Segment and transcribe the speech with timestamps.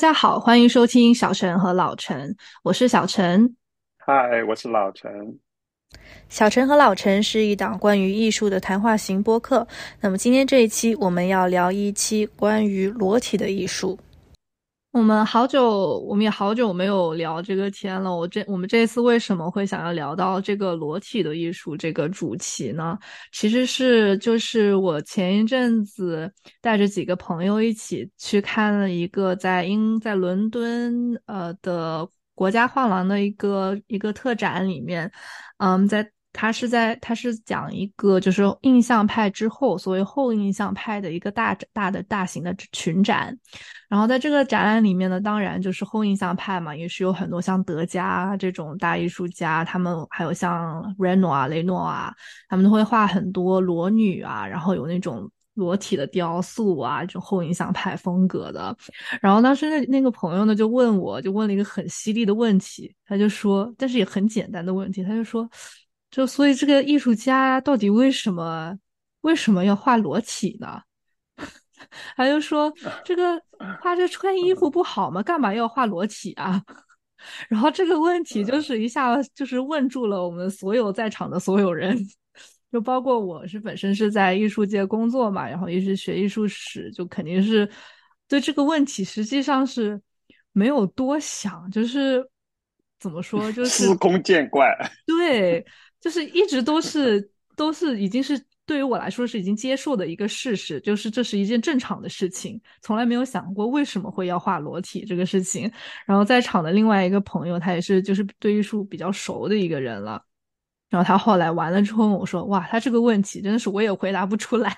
[0.00, 3.54] 家好，欢迎收听小陈和老陈，我是小陈。
[3.98, 5.38] 嗨，我是老陈。
[6.30, 9.68] 小陈和老陈是一档关于艺术的谈话型播客。
[10.00, 13.98] 那么今天这一期我们要聊一期关于裸体的艺术。
[14.92, 18.14] 我们好久，我们也好久没有聊这个天了。
[18.14, 22.98] 我这我们这次为什么会想要聊到这个裸体的艺术这个主题呢？
[23.30, 35.10] 其实是就是我前一阵子带着几个朋友一起去看了一个在英在伦敦呃的国家画廊的一个一个特展里面，
[35.58, 36.10] 嗯，在。
[36.32, 43.36] 他是在，他是讲一个就是印象派之后，所谓后印象派的一个大大的大型的群展。
[43.88, 52.14] 然后在这个展览里面呢，当然就是后印象派嘛，也是有很多像德加这种大艺术家，他们还有像 Reno 啊、雷诺啊，
[52.48, 58.74] 他们都会画很多裸女啊，然后有那种裸体的雕塑啊，这种后印象派风格的。
[59.20, 65.50] 然后当时那那个朋友呢，就问我就问了一个很犀利的问题，他就说，但是也很简单的问题，他就说。
[66.10, 68.76] 就所以这个艺术家到底为什么
[69.20, 70.80] 为什么要画裸体呢？
[72.16, 72.72] 他就说
[73.04, 73.40] 这个
[73.80, 75.22] 画这穿衣服不好吗？
[75.22, 76.62] 干嘛要画裸体啊？
[77.48, 81.96] 然后这个问题就是一下就是问住了我们所有在场的所有人，
[82.72, 87.70] 就包括我是本身是在艺术界工作嘛，然后也是学艺术史，就肯定是
[88.26, 90.00] 对这个问题实际上是
[90.52, 92.26] 没有多想，就是
[92.98, 94.68] 怎么说就是司空见惯，
[95.06, 95.64] 对。
[96.00, 105.70] 就是一直都是都是已经是对于我来说是已经接受的一个事实，就是这是一件正常的事情，从来没有想过为什么会要画裸体这个事情。
[106.06, 110.22] 然后在场的另外一个朋友，他也是就是对艺术比较熟的一个人了，
[110.88, 114.74] 然后他后来完了之后问我说：“哇，他这个问题真的是我也回答不出来。”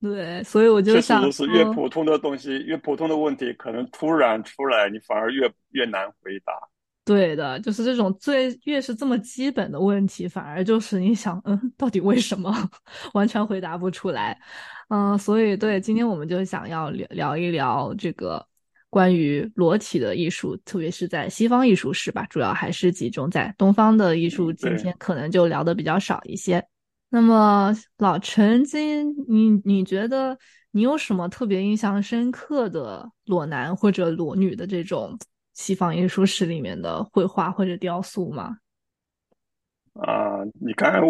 [0.00, 6.52] 对，所以我就想，是越普通的东西，越普通的问题，可能突然出来，你反而越越难回答。
[7.08, 12.52] 对的，就是这种最越是这么基本的问题，反而就是你想，嗯，到底为什么，
[13.14, 14.38] 完全回答不出来，
[14.90, 18.46] 嗯，所以对，今天我们就想要聊聊一聊这个
[18.90, 26.62] 关于裸体的艺术，特别是在西方艺术史吧，主要还是集中在东方的艺术，今天可能就聊的比较少一些。
[27.08, 30.36] 那么老陈，今你你觉得
[30.72, 35.18] 你有什么特别印象深刻的裸男或者裸女的这种？
[35.58, 38.56] 西方艺术史里面的绘画或者雕塑吗？
[39.94, 41.02] 啊，你看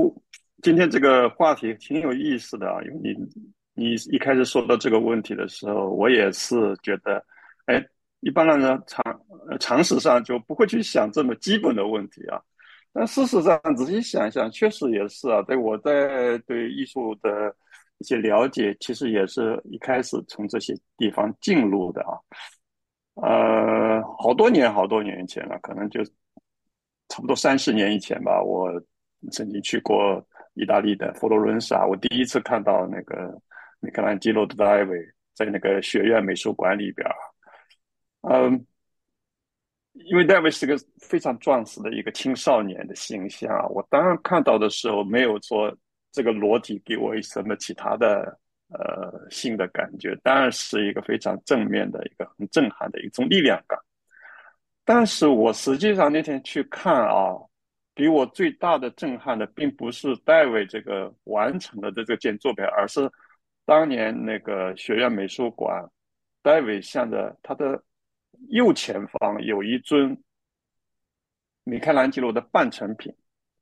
[0.62, 3.28] 今天这个话题挺有意思的啊，因为你
[3.74, 7.22] 你一开始说到这个问题的时候，我也是觉得，
[7.66, 7.86] 哎，
[8.20, 9.20] 一般人呢常
[9.60, 12.40] 常识上就不会去想这么基本的问题啊。
[12.90, 15.42] 但事实上仔细想想，确实也是啊。
[15.42, 17.54] 对我在对艺术的
[17.98, 22.16] 一些了解，其实也是一开始从这些地方进入的啊。
[23.20, 26.04] 呃，好多年好多年前了，可能就
[27.08, 28.40] 差不多三十年以前吧。
[28.40, 28.70] 我
[29.32, 30.24] 曾经去过
[30.54, 33.36] 意大利的佛罗伦萨，我第一次看到那个
[33.80, 34.98] 米开朗基罗的戴维
[35.34, 37.04] 在那个学院美术馆里边。
[38.22, 38.64] 嗯，
[39.94, 45.76] 因为戴维是个非常壮实的一个青少年的形象，我当然看到的时候没有说
[46.12, 48.38] 这个裸体给我什么其他的。
[48.70, 53.78] 呃，性的感觉当然是一个非常正面的一个很震撼的一种力量感。
[54.84, 57.32] 但是我实际上那天去看啊，
[57.94, 63.10] 给我最大的震撼的，并不是戴维这个完成了的这件作品，而是
[63.64, 65.82] 当年那个学院美术馆，
[66.42, 67.82] 戴维向着他的
[68.50, 70.14] 右前方有一尊
[71.64, 73.14] 米开朗基罗的半成品。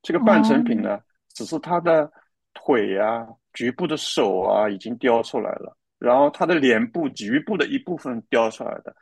[0.03, 1.01] 这个半成品呢，
[1.33, 2.11] 只是他的
[2.55, 3.25] 腿呀。
[3.57, 8.95] 局部的手啊，已经雕出来了，然后他的脸部局部的一部分雕出来的，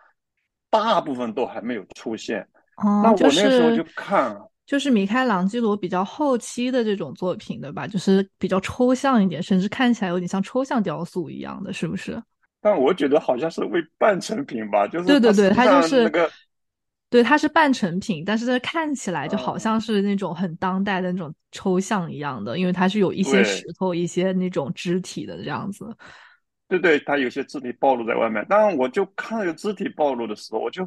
[0.71, 2.41] 大部分都还没有出现。
[2.77, 7.87] 哦，那我那时候就看，就是米开朗基罗比较后期的这种作品，对吧？
[7.87, 12.23] 就是比较抽象一点，甚至看起来有点像抽象雕塑一样的，是不是？
[12.61, 16.31] 但我觉得好像是为半成品吧，就是对对对，他就是那个。
[17.15, 25.97] 对，它是半成品，但是它看起来就好像是那种很当代的那种抽象一样的，因为它是有一些石头、一些那种肢体的这样子。
[26.67, 28.45] 对对，它有些肢体暴露在外面。
[28.49, 30.85] 当然，我就看那个肢体暴露的时候，我就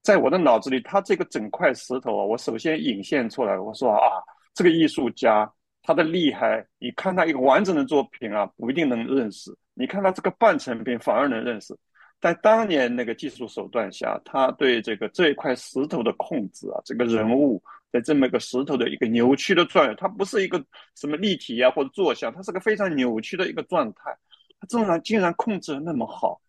[0.00, 4.22] 在我的脑子里，它这个整块石头啊，我首先引现出来，我说啊，
[4.54, 5.52] 这个艺术家
[5.82, 11.76] 他的厉害，你看他一个完整的作品啊，不一定能认识；你看他这个半成品，反而能认识。
[12.20, 17.62] 在当年那个技术手段下，他对这个这一块石头的控制啊，这个人物
[17.92, 20.62] 在这么一个石头的一个扭曲的状态，它不是一个
[20.96, 24.16] 什么立体呀或者坐像，它是个非常扭曲的一个状态，
[24.60, 26.40] 他竟然竟然控制的那么好，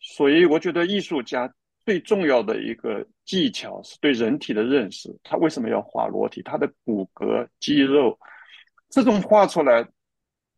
[0.00, 1.52] 所以我觉得艺术家
[1.84, 5.14] 最重要的一个技巧是对人体的认识。
[5.22, 6.42] 他为什么要画裸体？
[6.42, 8.18] 他的骨骼、肌肉，
[8.88, 9.86] 这种画出来，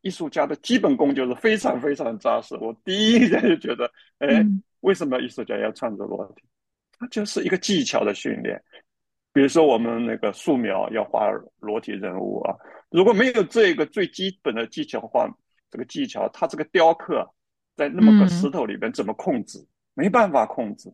[0.01, 2.55] 艺术家的基本功就是非常非常扎实。
[2.57, 4.45] 我第一眼就觉得，哎，
[4.81, 6.43] 为什么艺术家要穿着裸体？
[6.97, 8.61] 它就是一个技巧的训练。
[9.31, 11.29] 比如说我们那个素描要画
[11.59, 12.55] 裸体人物啊，
[12.89, 15.29] 如果没有这个最基本的技巧画
[15.69, 17.29] 这个技巧，它这个雕刻
[17.75, 19.59] 在那么个石头里边怎么控制？
[19.93, 20.91] 没办法控制，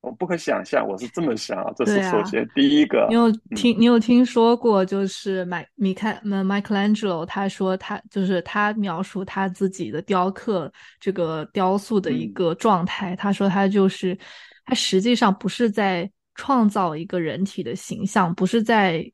[0.00, 0.86] 我不可想象。
[0.86, 3.06] 我是这么想啊，这是首先第一个。
[3.08, 14.18] 你有听你有听说过，就是麦米开麦麦克兰吉罗，他说他就是他描述他自己的雕刻这个雕塑的一个状态，他说他就是
[14.64, 16.10] 他实际上不是在。
[16.40, 19.04] 创造一个人体的形象，不是在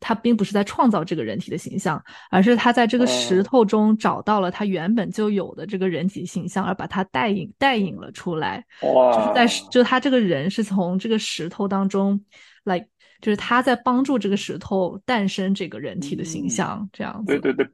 [0.00, 8.64] 他并不是在创造这个人体的形象，而是他在这个石头中找到了他原本就有的这个人体形象，而把它带引带引了出来。
[8.82, 9.12] 哇！
[9.12, 12.20] 就是在就他这个人是从这个石头当中
[12.64, 12.80] 来，
[13.20, 17.26] 就是他在帮助这个石头诞生这个人体的形象，这样子。
[17.26, 17.68] 对对对。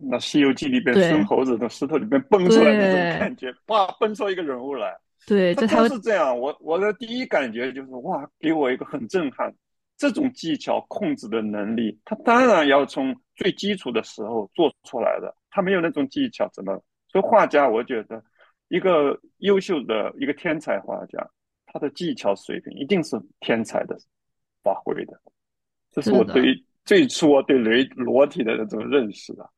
[0.00, 4.96] 那《西游记》里边孙猴子从石头里面蹦出来那种感觉，哇，蹦出一个人物来。
[5.26, 6.38] 对，他都是这样。
[6.38, 9.52] 我我的第一感觉就是哇，给我一个很震撼。
[9.98, 15.34] 这种技巧控制的能力，他当然要从最基础的时候做出来的。
[15.50, 16.72] 他没有那种技巧，怎么？
[17.08, 18.22] 所以画家，我觉得
[18.68, 21.28] 一个优秀的一个天才画家，
[21.66, 23.98] 他的技巧水平一定是天才的
[24.62, 25.20] 发挥的。
[25.90, 26.54] 这是我对
[26.84, 29.48] 最初我对雷裸体的那种认识啊。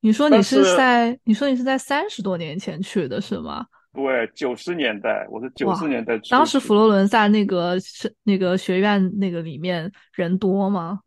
[0.00, 3.66] 你说你是在你说你是在三十多年前去的是吗？
[3.94, 6.18] 对，九十年代，我是九十年代。
[6.30, 11.00] 当时佛罗伦萨那个是那个学院那个里面人多吗？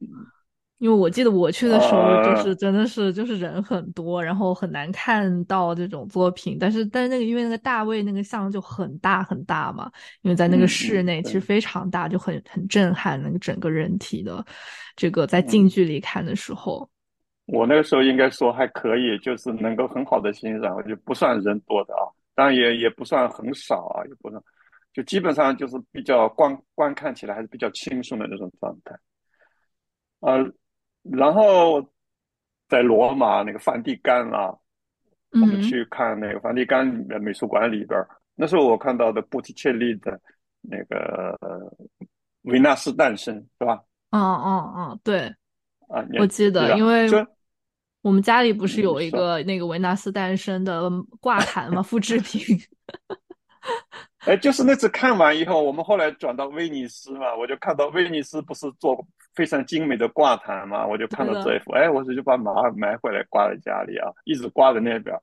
[0.77, 6.57] 因为我记得我去的时候，就是真的是就是人很多，然后很难看到这种作品。
[6.59, 9.89] 但是但是那个因为那个大卫那个像就很大很大嘛，
[10.21, 14.45] 因为在那个室内其实非常大，就很很震撼那个整个人体的
[14.95, 16.87] 这个在近距离看的时候。
[17.47, 22.03] 我那个时候应该说还可以，就是能够很好的欣赏，就不算人多的啊。
[22.35, 24.43] 当然也也不算很少啊，也不算，
[24.93, 28.93] 就基本上就是比较观观看起来还是比较轻松的那种状态，
[30.19, 30.45] 呃，
[31.03, 31.81] 然后
[32.67, 34.53] 在罗马那个梵蒂冈啊，
[35.31, 37.99] 我们去看那个梵蒂冈里面美术馆里边，
[38.35, 40.19] 那时候我看到的波提切利的
[40.61, 41.37] 那个
[42.41, 43.81] 《维纳斯诞生》，是吧？
[44.11, 45.27] 哦哦哦，对，
[45.87, 47.09] 啊，我记得，因为。
[48.06, 50.88] 我们家里不是有一个那个维纳斯诞生的
[51.19, 51.81] 挂毯吗？
[51.81, 52.40] 复制品。
[54.28, 59.04] 哎，就是那次看完以后，我们后来转到威尼斯嘛，我就看到威尼斯不是做
[59.34, 65.19] 非常精美的挂毯嘛，我就看到这一幅，哎，我就就把马上买回来挂在家里啊，一直挂在那边。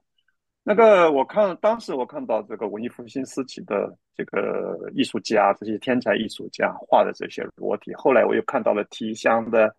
[0.65, 9.73] 那个我看当时我看到这个文艺复兴时期的这个艺术家，这些天才艺术家画的这些裸体，后来我又看到了提香的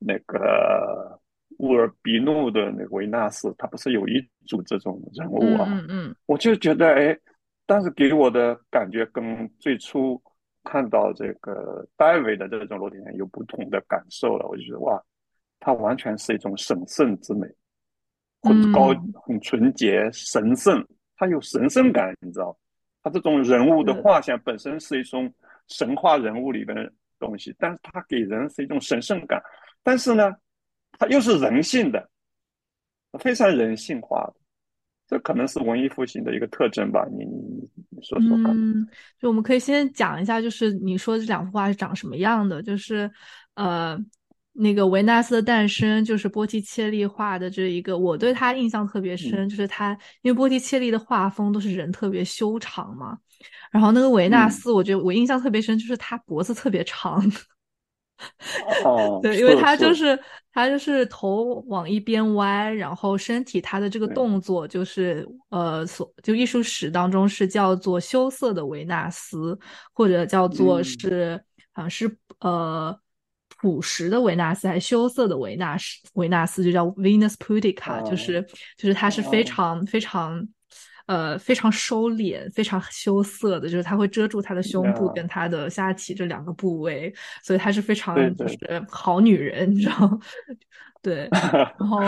[0.00, 1.16] 那个。
[1.58, 5.66] 乌尔比诺的那个维纳斯，他不是有一组这种人物啊？
[5.68, 7.18] 嗯嗯，我就觉得，哎，
[7.66, 10.20] 但是给我的感觉跟最初
[10.64, 14.46] 看到这个戴维的这种裸体人有不同的感受了。
[14.48, 15.02] 我就觉得，哇，
[15.58, 17.46] 他完全是一种神圣之美，
[18.42, 18.94] 很高、
[19.26, 20.82] 很纯洁、神圣，
[21.16, 22.56] 他有神圣感，你知道？
[23.02, 25.30] 他这种人物的画像本身是一种
[25.68, 29.42] 神话人物里边的东西，但是他给人是一种神圣感，
[29.82, 30.34] 但是呢？
[31.00, 32.10] 它又是人性的，
[33.18, 34.34] 非常人性化的，
[35.08, 37.06] 这可能是文艺复兴的一个特征吧？
[37.10, 38.54] 你你你说说看。
[38.54, 38.86] 嗯，
[39.18, 42.62] 就我们可以先讲一下，就是你说这两幅画是长什么样的？
[42.62, 43.10] 就是
[43.54, 43.98] 呃，
[44.52, 53.18] 那个维纳斯的诞生，就是波提切利画的这一个，我对他印象特别深，就是他因为波提切利的画风都是人特别修长嘛，
[53.72, 57.24] 然后那个维纳斯，我觉得我印象特别深，就是他脖子特别长。
[58.84, 60.18] 哦，对，因为他就是
[60.52, 69.58] 他就是头往一边歪，然后身体他的这个动作就是呃，所就艺术史当中是叫做羞涩的维纳斯，
[69.92, 72.98] 或者叫做是好像是呃
[73.60, 75.98] 朴实的维纳斯，还是羞涩的维纳斯？
[76.14, 78.42] 维纳斯就叫 Venus Pudica，就是
[78.76, 80.46] 就是他是非常非常。
[81.06, 90.20] 呃，非常收敛、非常羞涩的，就是他会遮住他的胸部跟他的下体这两个部位，所以他是非常就是好女人，你知道？
[91.02, 91.28] 对，
[91.78, 92.00] 然后，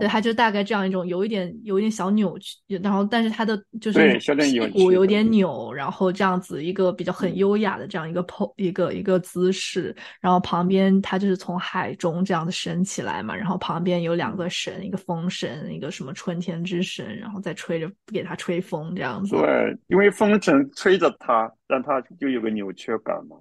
[0.00, 19.36] 对，它就大概这样一种有一点有一点小扭曲，然后但是它的就是屁股有点扭，然后这样子一个比较很嗯优雅的这样一个 po 一个一个姿势，然后旁边它就是从海中这样子升起来嘛，然后旁边有两嗯个神，一个风神，一个什么春天之神，然后再吹着给它吹风这样子。
[19.36, 23.36] 对，因为风神吹着它，让它就有个扭曲感嘛。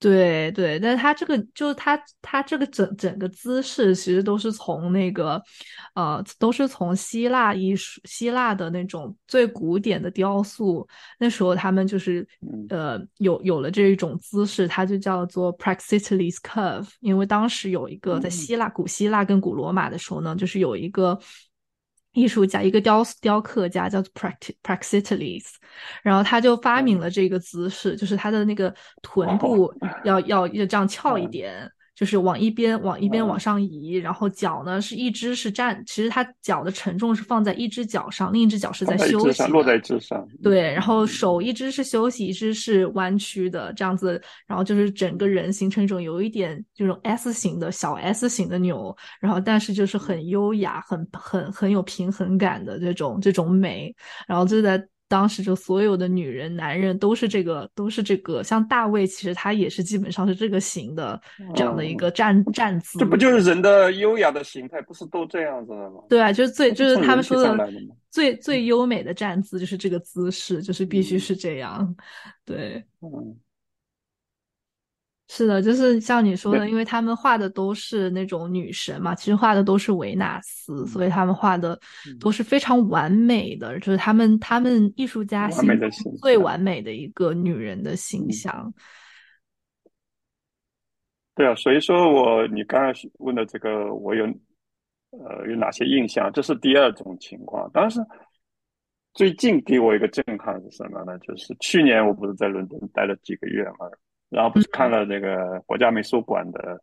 [0.00, 5.42] 对对，但是他这个就是他他这个整整个姿势，其实都是从那个，
[5.94, 10.86] 呃，都是从希腊艺术、希腊的那种最古典的雕塑，
[11.18, 21.18] 那时候他们就是嗯呃有有了这一种姿势，它就叫做 Praxiteles curve，因为当时有一个在嗯希腊、古希腊跟古罗马的时候呢，就是有一个。
[22.18, 25.44] 艺术家，一个雕雕刻家叫做 Praxi- Praxiteles，
[26.02, 27.00] 然后他就发明嗯。
[27.00, 29.72] 了这个姿势，就是他的那个臀部
[30.04, 31.30] 要要要这样翘一嗯。
[31.30, 40.24] 点，就是往一边往一边往嗯上移，然后脚呢是一只是站，其实他脚的承重是放在一只脚上，另一只脚是在休息落的在枝上。
[40.40, 41.06] 对，然后嗯。
[41.08, 53.92] 手一只是休息，一只是弯曲的，这样子，然后就是整个人形成一种有一点这种 S 型的小 S 型的扭，然后但是就是很优雅、很很很有平衡感的这种这种美，
[54.28, 61.20] 然后就在当时就所有的女人、男人都是这个都是这个，像大卫其实他也是基本上是这个型的
[61.54, 66.00] 这样的一个站站姿，这不就是人的优雅的形态，不是都这样子的吗？
[66.08, 67.72] 对啊，就是最就是他们说的
[68.10, 71.96] 最最优美的站姿就是这个姿势，就是必须嗯是这样。
[72.44, 73.36] 对，嗯，
[75.30, 85.68] 是的，就是像你说的，因为他们画的都是那种女神嘛，其实画的都是维纳斯，所以他们画的嗯都是非常完美的，就是他们他们艺术家心
[86.20, 88.74] 最完美的一个女人的形嗯象。
[91.34, 94.24] 对啊，所以说我你刚才问的这个，我有
[95.10, 96.32] 呃有哪些印象？
[96.32, 97.70] 这是第二种情况。
[97.70, 98.00] 当时
[99.12, 101.18] 最近给我一个震撼是什么呢？
[101.18, 103.86] 就是去年我不是在伦敦待了几个月嘛，
[104.28, 106.82] 然后不是看了那个国家美术馆的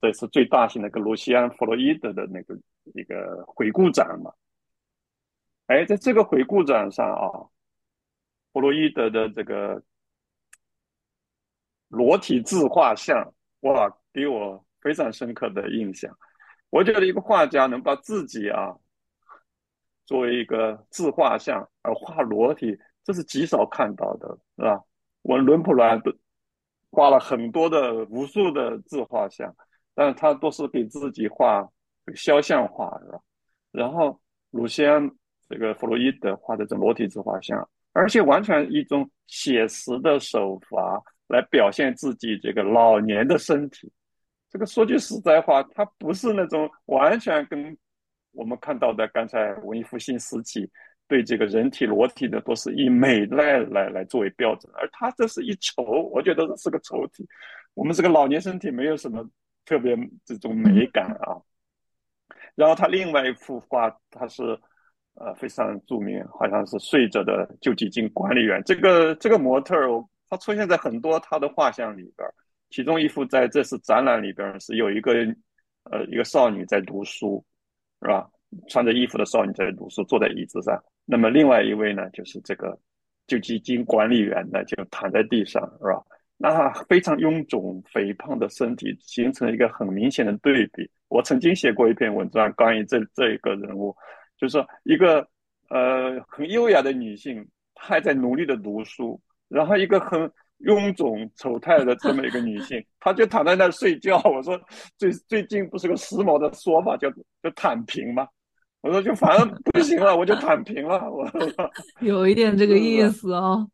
[0.00, 2.58] 这是最大型的一个罗西安·弗洛伊德的那个
[2.94, 4.32] 一个回顾展嘛。
[5.66, 7.48] 哎，在这个回顾展上啊，
[8.52, 9.82] 弗洛伊德的这个
[11.88, 16.14] 裸体自画像，哇，给我非常深刻的印象。
[16.68, 18.74] 我觉得一个画家能把自己啊
[20.04, 24.82] 作为一个自画像而画裸体，这是极少看到的，是吧？
[25.22, 26.14] 我伦普兰都
[26.94, 29.54] 画了很多的无数的自画像，
[29.94, 31.68] 但是他都是给自己画
[32.14, 33.18] 肖像画，是吧？
[33.72, 34.18] 然后
[34.52, 35.10] 鲁西安
[35.48, 43.92] 这个弗洛伊德画的这裸体自画像，而且完全一种写实的手法来表现自己这个老年的身体。
[44.48, 47.76] 这个说句实在话，他不是那种完全跟
[48.32, 50.70] 我们看到的刚才文艺复兴时期
[51.06, 57.26] 对这个人体裸体的都是以美来来来作为标准，而他这是一丑，我觉得是个丑体。
[57.74, 59.28] 我们这个老年身体没有什么
[59.66, 61.36] 特别这种美感啊。
[62.54, 64.42] 然后他另外一幅画，他是
[65.14, 68.62] 呃非常著名，好像是睡着的救济金管理员。
[68.64, 72.32] 这个这个模特儿，他出现在很多他的画像里边儿。
[72.70, 75.12] 其中一幅在这次展览里边是有一个
[75.90, 77.44] 呃一个少女在读书，
[78.00, 78.28] 是吧？
[78.68, 80.82] 穿着衣服的少女在读书，坐在椅子上。
[81.04, 82.78] 那么另外一位呢，就是这个
[83.26, 86.02] 救济金管理员呢，就躺在地上，是吧？
[86.36, 90.90] 那非常臃肿、肥胖的身体形成一个很明显的对比。
[91.08, 93.94] 我曾经写过一篇文章关于这这一个人物，
[94.36, 95.26] 就是说一个
[95.68, 104.20] 呃很优雅的女性，她还在努力的读书，然后一个很臃肿丑态的这么一个女性， 她就躺在那睡觉。
[104.24, 104.60] 我说
[104.98, 107.08] 最最近不是个时髦的说法叫
[107.42, 108.26] 叫躺平吗？
[108.84, 111.10] 我说就反正不行了，我就躺平了。
[111.10, 111.40] 我说
[112.00, 113.66] 有一点这个意思哦。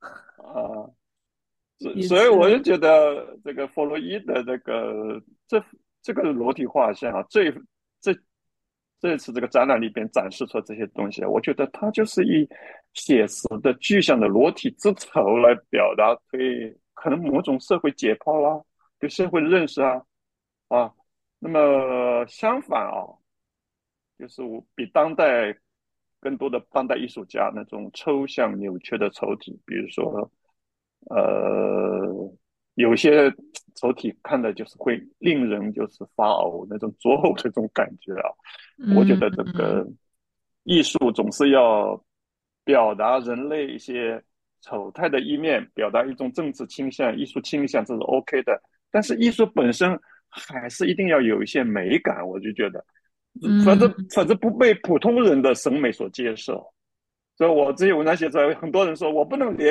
[0.36, 0.84] 啊，
[1.78, 5.64] 所所以我就觉得这个弗洛伊德这个这
[6.02, 7.50] 这个裸体画像啊，这
[7.98, 8.14] 这
[9.00, 12.46] 这次这个展览里边展示出这些东西，我觉得它就是以
[12.92, 18.62] 写实的具象的裸体之头来表达对可能某种社会解剖啦，
[19.00, 20.02] 对社会的认识啊
[20.68, 20.92] 啊。
[21.38, 23.06] 那么相反啊，
[24.18, 25.56] 就是我比当代
[26.20, 30.30] 更多的当代艺术家那种抽象扭曲的丑体，比如说，
[31.10, 32.34] 呃，
[32.74, 33.32] 有些
[33.76, 38.30] 丑体看的就是会令人就是发呕那种作呕的这种感觉啊。
[38.96, 39.86] 我觉得这个
[40.64, 42.04] 艺术总是要
[42.64, 44.20] 表达人类一些
[44.60, 48.60] 丑态的一面，表达一种政治倾向、艺术倾向，这是 OK 的。
[48.90, 49.96] 但是艺术本身
[50.28, 52.84] 还是一定要有一些美感，我就觉得
[53.64, 56.72] 反正反正不被普通人的审美所接受。
[57.36, 59.64] 所以我这些文章写出来，很多人说我不能理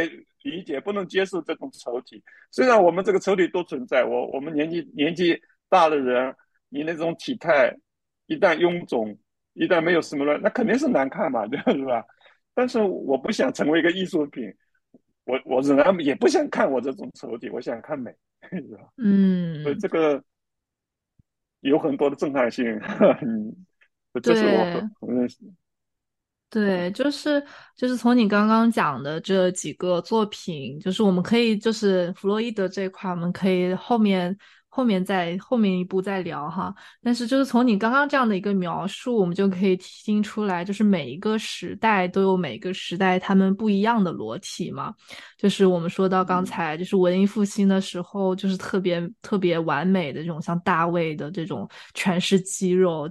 [0.43, 2.23] 理解，不能接受这种丑体。
[2.49, 5.37] 虽然我们这个丑体都存在，我我们年纪年纪
[5.67, 6.33] 大的人，
[6.69, 7.75] 你那种体态
[8.27, 9.17] 一旦臃肿，
[9.53, 11.73] 一旦没有什么了，那肯定是难看嘛， 对吧？
[11.73, 12.05] 是吧？
[12.53, 14.45] 但是我不想成为一个艺术品，
[15.25, 18.09] 我我仍然也不想看我这种丑体，我想看美，
[18.49, 18.87] 是吧？
[18.97, 20.23] 嗯，所以这个
[21.61, 22.65] 有很多的震撼性，
[23.21, 23.55] 嗯，
[24.21, 24.45] 这是
[24.99, 25.37] 我认识。
[26.49, 27.43] 对，就是
[27.75, 34.37] 就是从你刚刚讲的这几个作品，就是我们可以就是弗洛伊德这块，我们可以后面。
[34.77, 44.93] 后面再后面一步再聊哈，但是就是从你刚刚这样的一个描述，我们就可以听出来，就是每一个时代都有每个时代他们不一样的裸体嘛。
[45.35, 53.09] 就是我们说到刚才，就是文艺复兴的时候，就是特别特别完美的这种，像大卫的这种全是肌肉，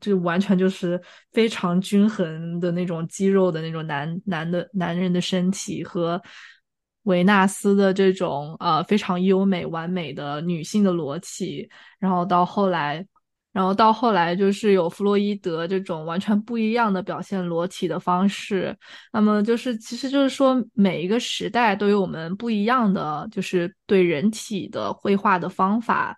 [0.00, 0.98] 就完全就是
[1.34, 6.18] 非常均衡的那种肌肉的那种男男的男人的身体和。
[7.06, 13.06] 维纳斯的这种呃非常优美完美的女性的裸体，然后到后来，
[13.52, 18.76] 然后到后来就是有弗洛伊德这种完全不一样的表现裸体的方式。
[19.12, 26.16] 那么就是其实就是说每一个时代都有我们不一样的就是对人体的绘画的方法。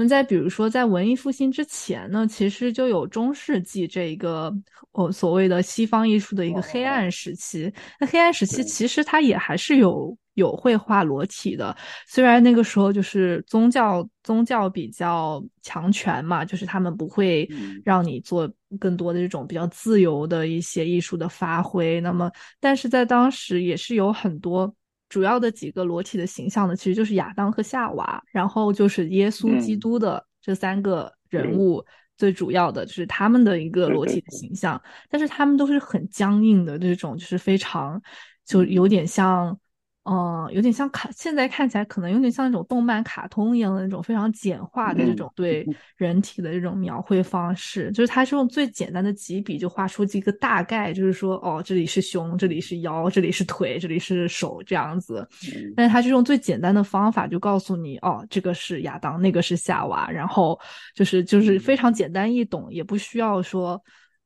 [0.00, 4.50] 那再比如说，在文艺复兴之前呢，其实就有中世纪这一个
[4.92, 7.70] 哦所谓的西方艺术的一个黑暗时期。
[8.00, 11.76] 那黑暗时期其实它也还是有有绘画裸体的，
[12.06, 17.46] 虽然那个时候就是宗教宗教比较强权嘛，就是他们不会
[17.84, 22.00] 让你做更多的这种比较自由的一些艺术的发挥。
[22.00, 24.74] 那么，但是在当时也是有很多。
[25.10, 31.84] 主要的几个裸体的形象呢，其实就是亚当和夏娃，然后就是耶稣基督的这三个人物，
[32.16, 38.00] 最主要的就是他们的一个裸体的形象，但是他们都是很僵硬的这种，就是非常，
[38.46, 39.58] 就有点像。
[40.04, 45.64] 嗯，有点像卡，现在看起来可能有点像那种动漫卡通一样的那种非常简化的这种对
[45.96, 55.28] 人体的这种描绘方式，就是它是用最简单的几笔就画出几个大概，就是说哦，这里是胸，这里是腰，这里是腿，这里是手这样子。
[55.76, 60.58] 但是它是用最简单的方法就告诉你，哦，这个是亚当，那个是夏娃，然后
[60.94, 63.80] 就是就是非常简单易懂，也不需要说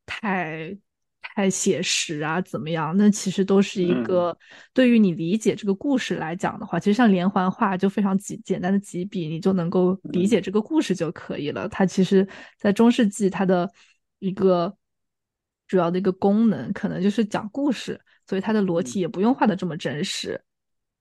[0.06, 0.74] 太。
[1.34, 2.96] 太写实啊，怎么样？
[2.96, 4.36] 那其实都是一个
[4.72, 11.68] 对于你理解这个故事来讲的话，其实像连环画就非常简简单的几笔，你就能够理解这个故事就可以了。
[11.68, 13.68] 它其实，在中世纪，它的
[14.20, 14.72] 一个
[15.66, 20.40] 主要的一个功能，可能就是讲故事，所以它的裸体也不用画的这么真实。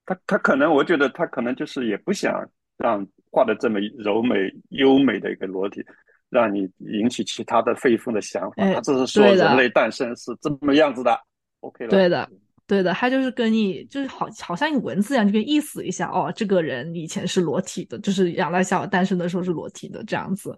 [0.05, 2.33] 他他可能，我觉得他可能就是也不想
[2.77, 5.85] 让画的这么柔美优美的一个裸体。
[6.33, 11.17] 让你引起其他的非分的想法，他只是说人类诞生是这么样子的
[11.61, 11.89] ，OK 了。
[11.89, 12.29] 对的，
[12.67, 20.57] 对的，他就是跟你就是好，好像你文字一样，就跟意思一下哦，这个人以前是裸体的，就是亚当夏娃诞生的时候是裸体的这样子，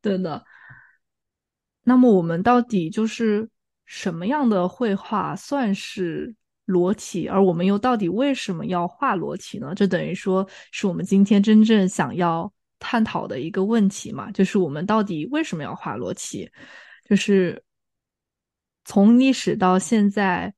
[0.00, 0.42] 对的。
[1.82, 3.48] 那么我们到底就是
[3.84, 6.34] 什么样的绘画算是
[6.64, 7.28] 裸体？
[7.28, 9.72] 而我们又到底为什么要画裸体呢？
[9.74, 12.52] 这等于说是我们今天真正想要。
[12.88, 16.48] 探讨的一个问题嘛，就是我们到底为什么要画裸体？
[17.08, 17.60] 就是
[18.84, 20.54] 从历史到现在，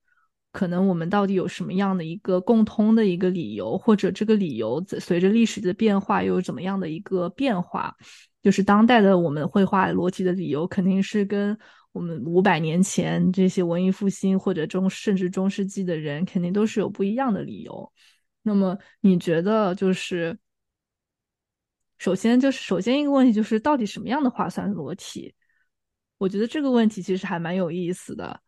[0.52, 7.96] 可能我们到底有什么样的一个共通的一个理由，或者这个理由随着历史的变化又有怎么样的一个变化？
[8.42, 11.58] 就是当代的我们绘画裸体的理由，肯定是跟
[11.92, 17.90] 我们五百年前这些文艺复兴或者中甚至中世纪的人，肯定都是有不一样的理由。
[18.42, 20.38] 那么你觉得就是？
[21.98, 25.34] 首先就是，首先一个问题就是，到底什么样的画算裸体？
[26.16, 28.40] 我觉得这个问题其实还蛮有意思的。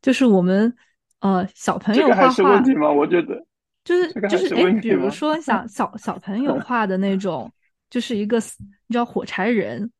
[0.00, 0.72] 就是我们
[1.20, 2.90] 呃小朋友画画，问题吗？
[2.90, 3.44] 我觉得
[3.84, 7.52] 就是就是哎，比如说像 小小朋友画的那种，
[7.90, 9.90] 就是一个你知道火柴人，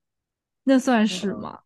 [0.64, 1.58] 那算是吗？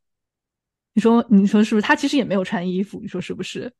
[0.94, 1.86] 你说你说是不是？
[1.86, 3.72] 他其实也没有穿衣服，你说是不是？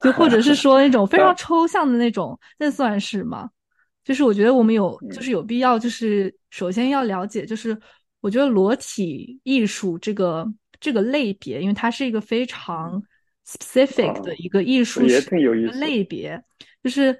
[0.00, 3.50] 就或者是 说那种非常抽象的那种，那算是吗？
[4.08, 7.78] 就是我觉得我们有，就是有必要，就是首先要了解，就是
[8.22, 13.02] 我觉得裸体艺术这个这个类别，因为它是一个非常
[13.46, 15.02] specific 的一个艺术
[15.74, 16.42] 类别，
[16.82, 17.14] 就是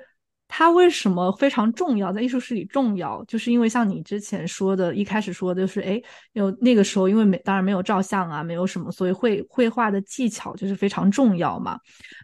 [0.50, 2.11] 它为什么非常重要？
[2.11, 11.78] 在艺术史里重要，就是因为像你之前说的，一开始说的就是，哎，有那个时候，因为没当然没有照相啊，没有什么，所以绘绘画的技巧就是非常重要嘛。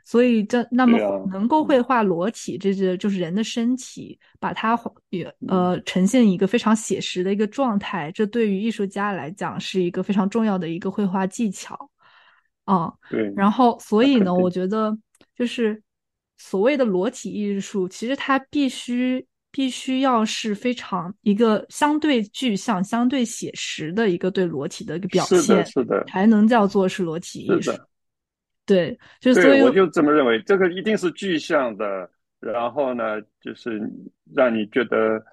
[0.06, 0.98] 所以这那么
[1.30, 4.76] 能够绘画裸体，这是就是人的身体，把它
[5.10, 11.78] 也呃呈现一个非常写实的一个状态，这对于艺术家来讲是一个非常重要的一个绘画技巧。
[12.64, 13.30] 啊，对。
[13.36, 14.96] 然后所以呢，我觉得
[15.36, 15.83] 就是。
[16.46, 27.72] 所谓的裸体艺术，其实它必须必须要是非常一个相对具象、相对写实的一个对裸体的一个表现，是的，是的，才能叫做是裸体艺术。
[28.66, 33.80] 对，就所以我就这么认为，这个一定是具象的，然后呢，就是
[34.34, 35.24] 让你觉得，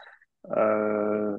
[0.44, 1.38] 呃，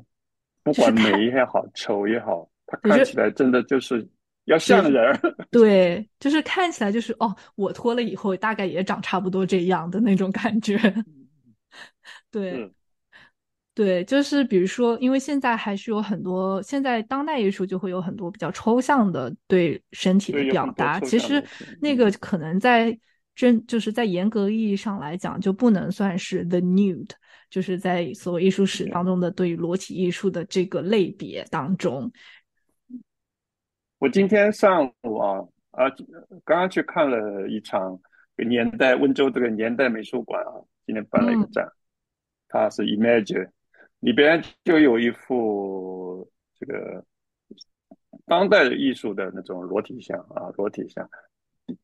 [0.62, 4.06] 不管美也好，丑也好，它看起来真的就是。
[4.46, 10.76] 要像人，对，就是看起来就是哦，我脱了以后大概也长差不多这样的那种感觉，
[12.30, 12.72] 对，
[13.72, 21.42] 对，就是比如说，因为现在还是有很多，现在当代艺术就会有很多比较抽象的对身体的表达，其实
[21.80, 22.98] 那个可能在
[23.36, 27.10] 真就是在严格意义上来讲就不能算是 the nude，
[27.48, 32.12] 就是在所谓艺术史当中的对于裸体艺术的这个类别当中。
[34.02, 35.38] 我今天上午啊
[35.70, 35.88] 啊，
[36.44, 37.96] 刚刚去看了一场
[38.34, 40.50] 年代温州这个年代美术馆啊，
[40.84, 41.70] 今天办了一个展，
[42.48, 43.48] 它是 Imagine，
[44.00, 47.04] 里边就有一幅这个
[48.26, 51.08] 当代艺术的那种裸体像啊，裸体像，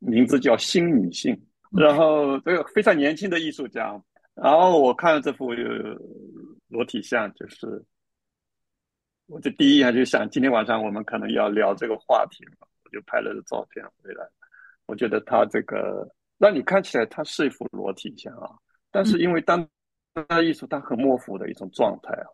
[0.01, 3.97] 名字叫新女性，然后这个非常年轻的艺术家，
[4.35, 5.53] 然后我看了这幅
[6.67, 7.81] 裸体像，就是。
[9.29, 14.27] 我就第一眼就想，今天晚上我们可能要聊这个话题嘛，我就拍了个照片回来。
[14.87, 18.49] 我觉得他这个让你看起来他是一幅裸体像啊，
[18.91, 19.69] 但是因为当
[20.27, 22.27] 代艺术它很模糊的一种状态啊，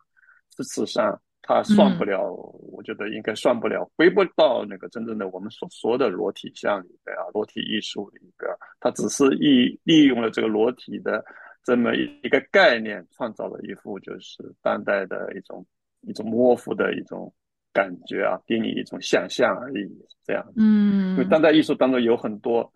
[0.57, 2.31] 事实上它算不了，
[2.71, 11.25] 我觉得应该算不了，回不到那个真正的我们所说的裸体像里边啊，裸体艺术里边，它只是利利用了这个裸体的
[11.65, 15.67] 这么一个概念，创造了一幅就是当代的一种。
[16.07, 17.33] 一种模糊的一种
[17.73, 19.89] 感觉啊，给你一种想象而已，
[20.25, 20.45] 这样。
[20.57, 22.73] 嗯，因为当代艺术当中有很多，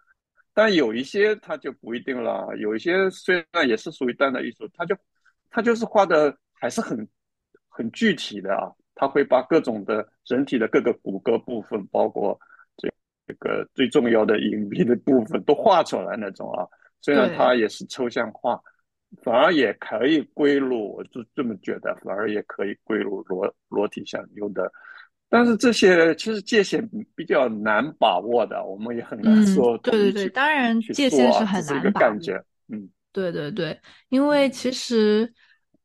[0.53, 2.49] 但有一些它就不一定了。
[2.59, 4.97] 有一些虽然也是属于当代艺术，它就
[5.51, 7.09] 它就是画的还是很
[7.69, 8.71] 很具体的啊。
[8.95, 12.37] 它会把各种的人体的各个骨骼部分，包括
[12.77, 12.89] 这
[13.27, 16.67] 这个最重要的隐蔽的部分都画出来那种啊。
[17.01, 18.61] 虽然它也是抽象画。
[19.23, 24.71] 反而也可以归入，我就这么觉得，反而也可以归入裸裸体像有的，
[25.31, 29.79] 但是这些其实界限比较难把握的，我们也很难说。
[29.79, 32.07] 对对对，当然界限是很难把握。
[32.11, 35.33] 感觉嗯，对对对，因为其实，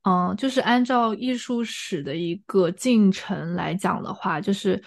[0.03, 4.81] 嗯，就是按照艺术史的一个进程来讲的话，就是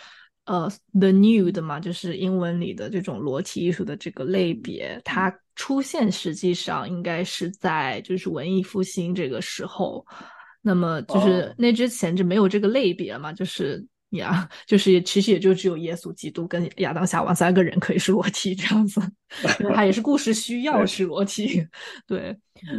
[0.45, 5.35] 呃，the nude 嘛，就是英文里的这种裸体艺术的这个类别，它。
[5.57, 10.07] 出现实际上应该是在就是文艺复兴这个时候，
[10.63, 19.01] 那么就是那之前就没有这个类别嘛，就是呀， 就是其实也就只有耶稣基督跟亚当夏娃三个人可以是裸体这样子，
[19.75, 21.67] 他也是故事需 要是裸体，
[22.07, 22.37] 对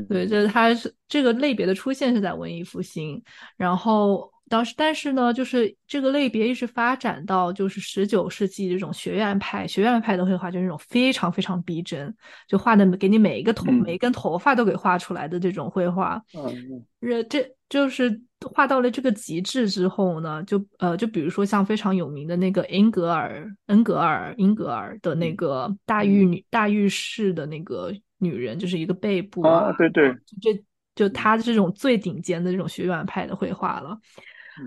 [0.08, 3.22] 对，就是他是这个类别的出现是在文艺复兴，
[3.58, 4.32] 然后。
[4.50, 12.16] 当时，但是呢，就是这个类别一直发展到就是十九世纪这种学院派，学院派的绘画就是那种非常非常逼真，
[12.48, 16.22] 就画的给你每一个头、每一根头发都给画出来的这种绘画。
[16.34, 30.64] 嗯，这这就是画到了这个极致之后呢，就呃，就比如说像非常有名的那个英格尔、恩格尔、英格尔的那个大浴女、大浴室的那个女人，就是一个背部啊，对对，这
[30.96, 34.00] 就他这种最顶尖的这种学院派的绘画了。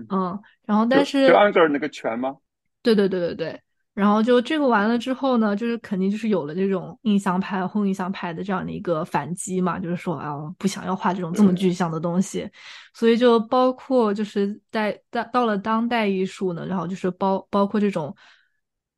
[0.09, 2.37] 嗯，然后但是就安格尔那个拳吗？
[2.83, 3.61] 对对对对对，
[3.93, 12.49] 然后就这个完了之后呢，就是肯定就是有了这种印象派、后印象派的这样的一个反击嘛，就是说啊，不想要画这种这么具象的东西，
[12.95, 18.15] 所以就包括就是在到到了当代艺术呢，然后就是包包括这种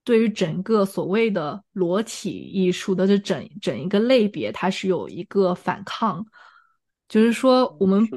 [0.06, 6.26] 对于整个所谓的裸体艺术的这整整一个类别，它是有一个反抗，
[7.10, 8.08] 就是说我们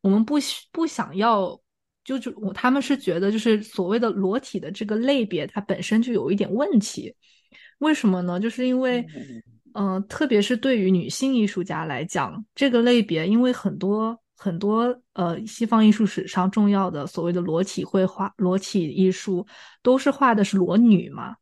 [0.00, 0.34] 我们不
[0.72, 1.61] 不想要。
[2.04, 7.14] 就就我他们是觉得，就是所谓的裸体的这个类别，它本身就有一点问题。
[7.78, 8.38] 为什么呢？
[8.38, 9.04] 就是因为，
[9.74, 19.46] 嗯，特别是对于女性艺术家来讲，这个类别，因为很多很多呃，西方艺术史上重要的所谓的裸体绘画、裸体艺术，
[19.82, 21.36] 都是画的是裸女嘛。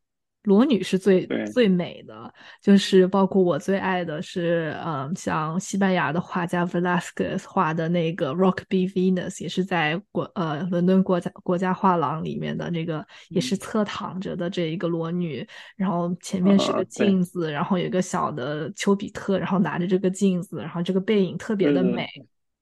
[0.44, 22.08] 裸女是最最美的，就是包括我最爱的是，嗯，像西班牙的画家 Velasquez 画的那个 Rock B Venus，也是在国呃伦敦国家国家画廊里面的那个，也是侧躺着的这一个裸女，然后前面是个镜子，然后有一个小的丘比特，然后拿着这个镜子，然后这个背影特别的对美。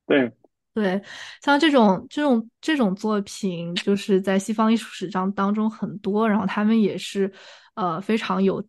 [0.07, 0.33] 对，
[0.75, 1.03] 对，
[1.43, 7.31] 像这种这种这种作品，就是在西方艺术史上当中很多，然后他们也是，
[7.79, 8.61] 呃，非常有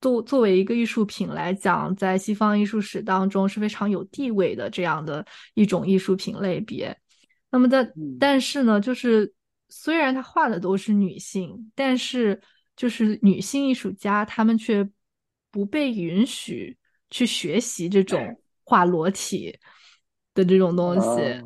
[0.00, 6.96] 作作为一个艺术品来讲，在西方艺术史当中是非常有地位的这样的一种艺术品类别。
[7.50, 9.32] 那么在嗯但是呢，就是
[9.68, 12.40] 虽然他画的都是女性，但是
[12.74, 14.84] 就是女性艺术家她们却
[15.52, 16.76] 不被允许
[17.10, 18.18] 去学习这种
[18.64, 19.56] 画裸体
[20.34, 21.22] 的这种东西。
[21.22, 21.42] 啊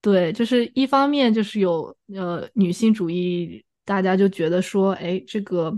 [0.00, 5.72] 对，就是一方面就是有呃女性主义，大家就觉得说，哎，这个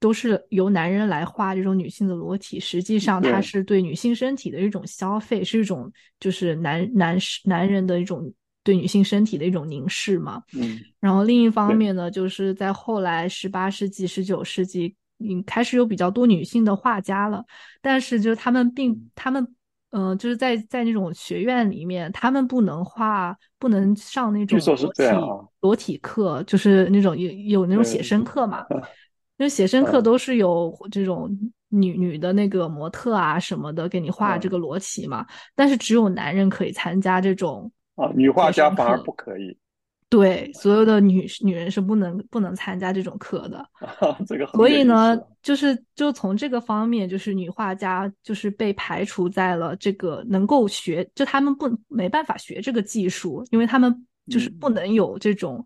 [0.00, 8.32] 都是由男人来画这种女性的裸体，实际上它是对女性身体的一种消费，是一种就是男男士男人的一种
[8.64, 10.42] 对女性身体的一种凝视嘛。
[10.54, 10.80] 嗯。
[10.98, 17.44] 然后另一方面呢，就是在后来十八世纪、十九世纪，嗯，开始有比较多女性的画家了，
[17.82, 19.46] 但是就是他们并他们，
[19.90, 25.20] 嗯、就是在在那种学院里面，他们不能画，不能上那种裸体啊
[25.60, 28.64] 裸体课，就是那种有有那种写生课嘛，
[29.40, 30.02] 因为写生课嗯。
[30.02, 31.30] 都是有这种
[31.70, 34.50] 女女的那个模特啊什么的给你画这嗯。
[34.50, 37.72] 个裸体嘛，但是只有男人可以参加这种。
[37.94, 39.56] 啊，女画家反而不可以，
[40.10, 43.58] 对，所有的女女人是不能不能参加这种课的。
[43.80, 44.46] 啊，这个。
[44.46, 54.56] 很所以呢，就是就从这个方面，就是女画家就是被排除在了这个能够学，就他们不没办法学这个技术，因为他们就是嗯。
[54.60, 55.64] 不能有这种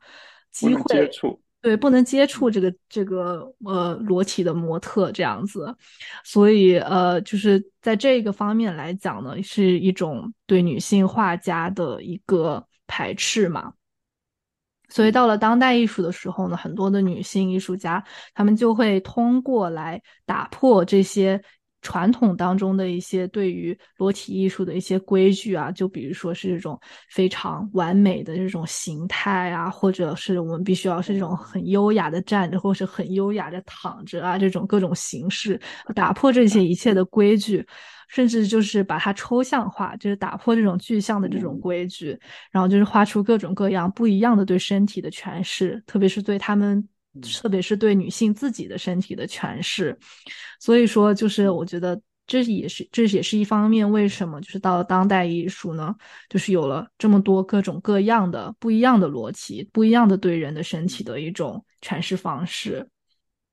[0.52, 5.74] 机会，接触，对，不能接触这个这个呃裸体的模特这样子，
[6.22, 13.72] 所以呃，就是在这个方面来讲呢，是一种对女性画家的一个排斥嘛。
[14.90, 21.42] 所以到了当代艺术的时候呢，很多的女性艺术家，她们就会通过来打破这些
[21.84, 26.76] 传统当中的一些对于裸体艺术的一些规矩啊，就比如说是这种
[27.10, 35.60] 非常完美的这种形态啊，或者是我们必须要是这种很优雅的站着，或是很优雅的躺着啊，这种各种形式，
[35.94, 37.64] 打破这些一切的规矩。
[38.06, 42.16] 甚至就是把它抽象化，就是打破这种具象的这种嗯规矩，
[42.52, 46.88] 然后就是画出各种各样不一样的对身体的诠释，特别是对他们，嗯
[47.40, 49.96] 特别是对女性自己的身体的诠释。
[50.60, 55.94] 所以说，就是我觉得这也是这也是一方面，为什么就是到了当代艺术呢，
[56.28, 62.86] 就是有了这么多各种各样的不一样的逻辑，不一样的对人的身体的一种诠释方式。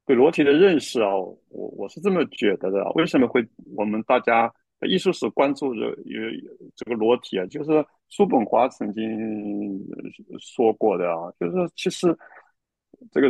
[0.06, 2.84] 对裸体的认识啊，我我是这么觉得的。
[2.96, 3.46] 为什么会
[3.76, 4.52] 我们大家
[4.90, 6.20] 艺术史关注着有
[6.76, 7.46] 这个裸体啊？
[7.46, 9.80] 就是叔本华曾经
[10.40, 12.08] 说过的啊，就是其实
[13.12, 13.30] 这个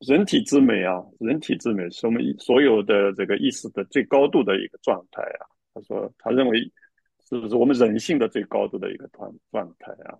[0.00, 5.46] 人体之美啊，人体之美是我们所有的这个意识的最高度的一个状态啊。
[5.72, 6.60] 他说，他认为
[7.28, 10.18] 是不是我们人性的最高度的一个状状态啊？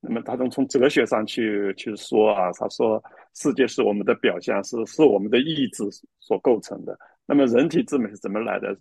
[0.00, 3.02] 那么他从从哲学上去去说啊，他说
[3.34, 5.84] 世界是我们的表象，是是我们的意志
[6.18, 6.98] 所构成的。
[7.24, 8.76] 那么人体之美是怎么来的？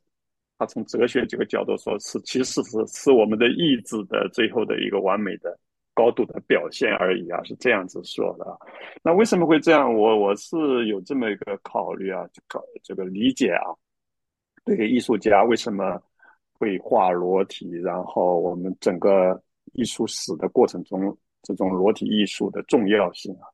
[0.57, 5.57] 他从哲学这个角度说，是其实是是我们的意志的最后的一个完美的
[5.93, 8.45] 高度的表现而已啊，是这样子说的。
[9.03, 9.93] 那为什么会这样？
[9.93, 13.75] 我我是有这么一个考虑啊，这个这个理解啊，
[14.63, 16.01] 对于艺术家为什么
[16.53, 19.41] 会画裸体，然后我们整个
[19.73, 23.47] 艺术史的过程中，这种裸体艺术的重要性啊。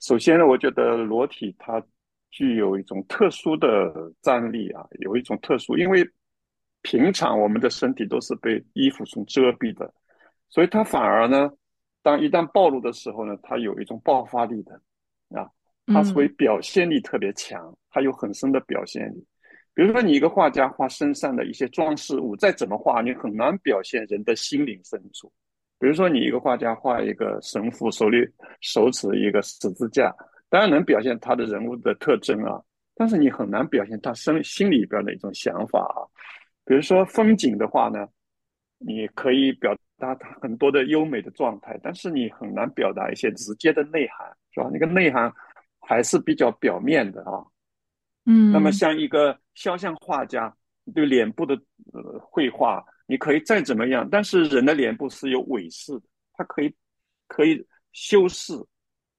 [0.00, 1.82] 首先呢，我觉得裸体它
[2.30, 6.08] 具有一种特殊的张力啊，有一种特殊，因为
[6.82, 9.90] 平常我们的身体都是被衣服所遮蔽的，
[10.50, 11.50] 所以它反而呢，
[12.04, 14.80] 当一旦暴露的时候呢，它有一种爆发力的
[15.30, 15.50] 啊，
[15.86, 19.26] 它所以表现力特别强，它有很深的表现力。
[19.72, 25.32] 比如说，你一个画家画身上的一些装饰物，再怎么画，你很难表现人的心灵深处。
[25.80, 28.18] 比如说，你一个画家画一个神父手里
[28.60, 30.14] 手持一个十字架，
[30.48, 32.62] 当然能表现他的人物的特征啊，
[32.94, 36.04] 但是你很难表现他身心里边的一种想法啊。
[36.64, 38.06] 比如说风景的话呢，
[38.78, 44.68] 你可以表达它很多的优美的状态，但是你很难表达一些直接的内涵，是吧？
[44.72, 45.32] 那个内涵
[45.80, 47.44] 还是比较表面的啊。
[48.26, 48.52] 嗯。
[48.52, 50.54] 那么像一个肖像画家，
[50.94, 51.54] 对脸部的
[51.92, 56.02] 呃绘画，你可以再怎么样，但是人的脸部是有伪饰的，
[56.34, 56.74] 它可以
[57.28, 58.52] 可以修饰，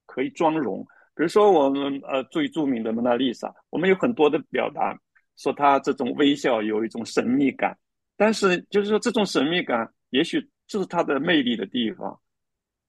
[0.05, 0.83] 可以妆容，
[1.15, 4.97] 比如说我们呃最著名的蒙娜丽莎，我们有很多的表达，
[5.37, 7.77] 说她这种微笑有一种神秘感，
[8.17, 12.19] 但是就是说这种神秘感，也许就是它的魅力的地方，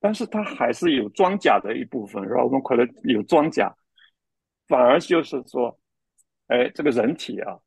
[0.01, 3.75] 但是它还是有装甲的一部分，然后我们可能有装甲，
[4.67, 5.79] 反而就是说，
[6.49, 7.59] 哎，这个人体啊，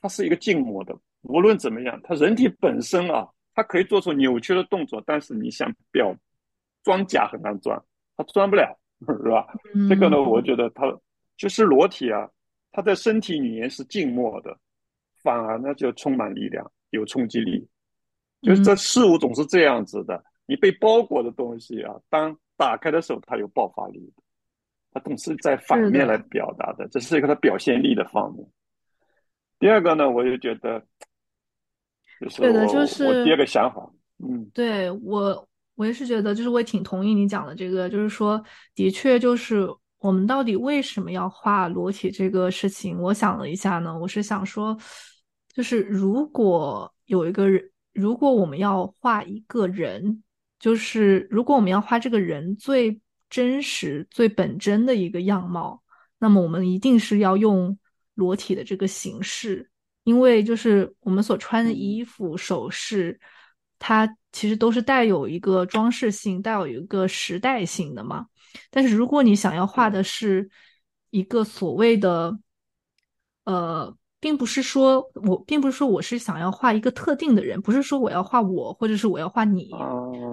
[0.00, 6.14] 它是一个静默的，无论怎么样，它人体本身啊，它可以做出扭曲的动作，但是你想表
[6.82, 7.84] 装甲很难装，
[8.16, 8.78] 它装不了。
[9.04, 9.44] 是吧？
[9.88, 10.84] 这个呢，我觉得它
[11.36, 12.30] 就是裸体啊，
[12.70, 14.56] 它的身体语言是静默的，
[15.24, 17.68] 反而呢就充满力量，有冲击力。
[18.42, 24.12] 就是这事物总是这样子的，你被包裹的东西啊，当打开的时候，它有爆发力，
[24.92, 28.46] 它总是在反面来表达的，这是一个它表现力的方面。
[29.58, 30.84] 第二个呢，我就觉得，
[32.20, 35.48] 就是我我第二个想法，嗯，对我。
[35.74, 38.40] 我也是觉得，就是我也挺同意你讲的这个，就是说，
[38.74, 39.66] 的确，就是
[40.00, 43.00] 我们到底为什么要画裸体这个事情？
[43.00, 44.76] 我想了一下呢，我是想说，
[45.48, 50.22] 就是如果有一个人，如果我们要画一个人，
[50.58, 55.82] 就是如果我们要画这个人最真实、最本真的一个样貌，
[56.18, 57.78] 那么我们一定是要用
[58.14, 59.70] 裸体的这个形式，
[60.04, 63.18] 因为就是我们所穿的衣服、首饰。
[63.84, 68.26] 它其实都是带有一个装饰性、带有一个时代性的嘛。
[68.70, 70.48] 但是如果你想要画的是
[71.10, 72.38] 一个所谓的，
[73.42, 79.68] 呃，并不是说我并不是说我是想要画一个特定的人，不是说我要画我，或者是我要画你，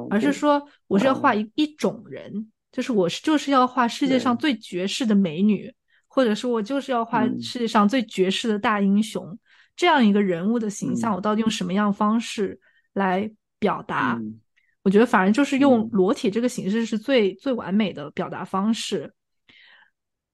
[0.09, 5.73] 而是说我是要画一一种人，就是我是就是要画世界上最绝世的美女，
[6.07, 9.37] 或者是我就是要画世界上最绝世的大英雄。
[9.75, 12.59] 这样一个人物的形象，我到底用什么样方式
[12.93, 13.29] 来？
[13.61, 14.17] 表达，
[14.83, 19.13] 我觉得反正就是用裸体这个形式是最最完美的表达方式，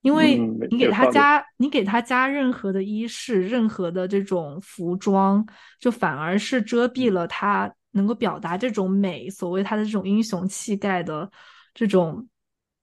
[0.06, 0.38] 因为
[0.70, 5.44] 你给他加你给他加任何的衣饰，任何的这种服装，
[5.80, 11.30] 就反而是遮蔽了他能够表达这种美，所谓他的这种英雄气概的
[11.74, 12.28] 这种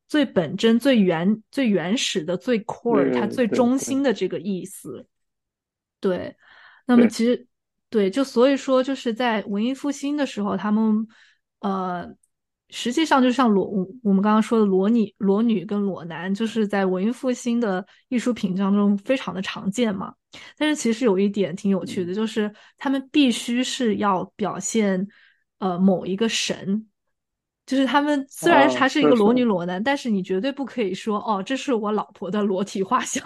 [0.09, 5.07] 最本真、最原、最原始的、最 core，他最中心的这个意思。
[6.01, 6.37] 对，
[6.87, 7.47] 那么其实。
[7.93, 11.07] 对，就所以说，就是在文艺复兴的时候，他们，
[11.59, 12.11] 呃，
[12.73, 13.71] 实际上就像裸，
[14.03, 20.13] 我们刚刚说的裸女、裸女跟裸男，就是在文艺复兴的艺术品当中非常的常见嘛。
[20.57, 25.07] 但是其实有一点挺有趣的，就是他们必须是要表现，
[25.59, 26.89] 呃，某一个神，
[27.67, 33.23] 就是他们虽然他是一个裸女裸男，但是你绝对不可以说，哦，这是我老婆的裸体画像。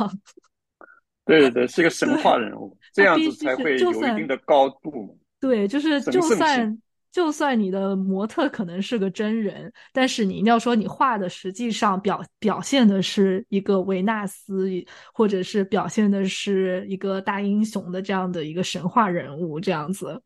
[1.24, 5.14] 对对对，是个神话人物，这样子才会有一定的高度嘛。
[5.38, 6.76] 对，就是就算
[7.16, 14.68] 就算你的模特可能是个真人，但是你一定要说你画的实际上表表现的是一个维纳斯，
[15.14, 20.22] 或者是表现的是一个大英雄的这样的一个神话人物，这样子。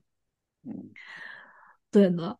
[0.65, 0.91] 嗯，
[1.93, 2.37] 对的，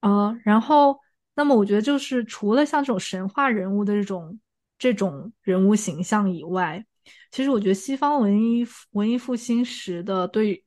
[0.00, 1.00] 啊，然后
[1.34, 4.38] 那么我觉得就是除了像这种神话人物的这种
[4.78, 6.84] 这种人物形象以外。
[7.30, 10.62] 其实我觉得西方文艺文艺复兴时的对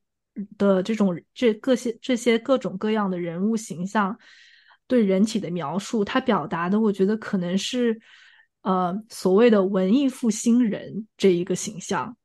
[0.56, 4.18] 的这种这各些这些各种各样的人物形象
[4.86, 8.00] 对人体的描述，他表达的我觉得可能是
[8.62, 12.16] 呃所谓的文艺复兴人这一个形象，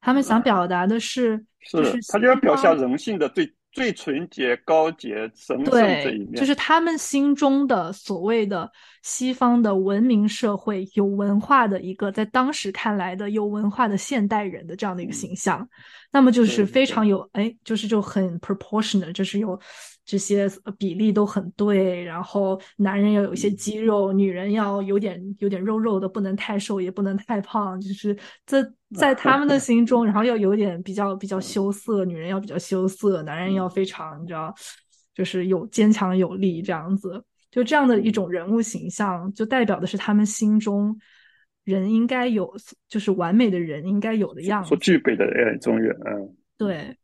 [0.00, 1.76] 他们想表达的是，是
[2.12, 3.54] 他就要表现人性的最。
[3.72, 8.70] 最纯洁、高洁、神圣这一面，就是他们心中的所谓的
[9.02, 15.68] 西方的文明社会、有文化的一个，在当时看来的有文化的现代人的这样的一个形象。
[16.12, 19.58] 那么就是非常有，哎，就是就很 proportional，就是有
[20.04, 22.02] 这些比例都很对。
[22.04, 27.80] 然后男人要有一些肌肉，女人要有点有点肉肉的，不能太瘦，也不能太胖。
[27.80, 28.62] 就是这
[28.94, 34.54] 在他们的 心中，然后要有点比较比较羞涩，女人要比较羞涩，男人要非常你知道，
[35.14, 37.22] 就是有坚强有力这样子。
[37.50, 40.96] 就这样的一种人物形象，就代表的是他们心中。
[41.62, 42.52] 人应该有，
[42.88, 45.94] 就是完美的人应该有的样子，所具备的那种人。
[46.06, 46.96] 嗯，对，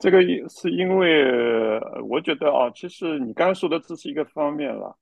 [0.00, 4.96] 这个是因为我觉得啊，其实你刚刚说的这是一个方面了。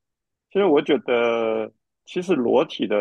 [0.51, 1.71] 其实我觉得，
[2.05, 2.97] 其实裸体的，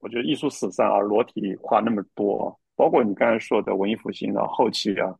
[0.00, 5.14] 我觉得艺术史上啊，裸体画那么多，包括你刚才说的文艺复兴啊，后期啊，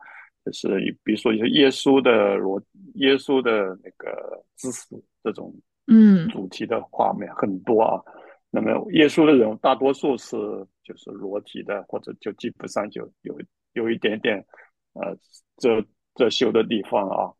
[0.44, 0.68] 就是
[1.02, 2.60] 比如说一些耶稣的裸，
[2.96, 4.88] 耶稣的那个姿势
[5.22, 5.54] 这种，
[5.86, 8.02] 嗯，主题的画面很多啊。
[8.50, 10.36] 那么耶稣的人大多数是
[10.82, 13.40] 就是裸体的，或者就基本上就有
[13.72, 14.44] 有一点点
[14.94, 15.16] 呃
[15.56, 15.84] 遮
[16.14, 17.30] 遮羞的地方啊。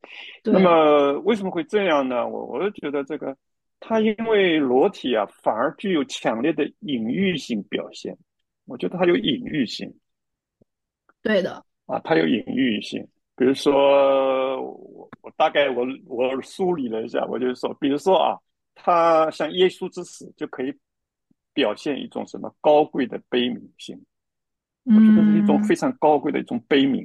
[0.45, 2.29] 那么为什么会这样呢？
[2.29, 3.37] 我我就觉得这个
[3.81, 8.17] 它因为裸体啊，反而具有强烈的隐喻性表现。
[8.67, 9.93] 我觉得它有隐喻性。
[11.23, 11.65] 对的。
[11.87, 13.07] 啊，它有隐喻性。
[13.37, 18.39] 比如说，我我大概我我梳理了一下，我就是说，比如说啊，
[18.77, 20.73] 他像耶稣之死就可以
[21.53, 24.01] 表现一种什么高贵的悲悯性。
[24.85, 27.05] 我觉得是一种非常高贵的一种悲悯。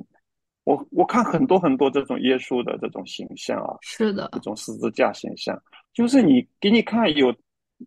[0.70, 5.60] 我我看很多很多这种耶稣的这种形象啊，是的，这种十字架形象，
[5.94, 7.34] 就是你给你看有，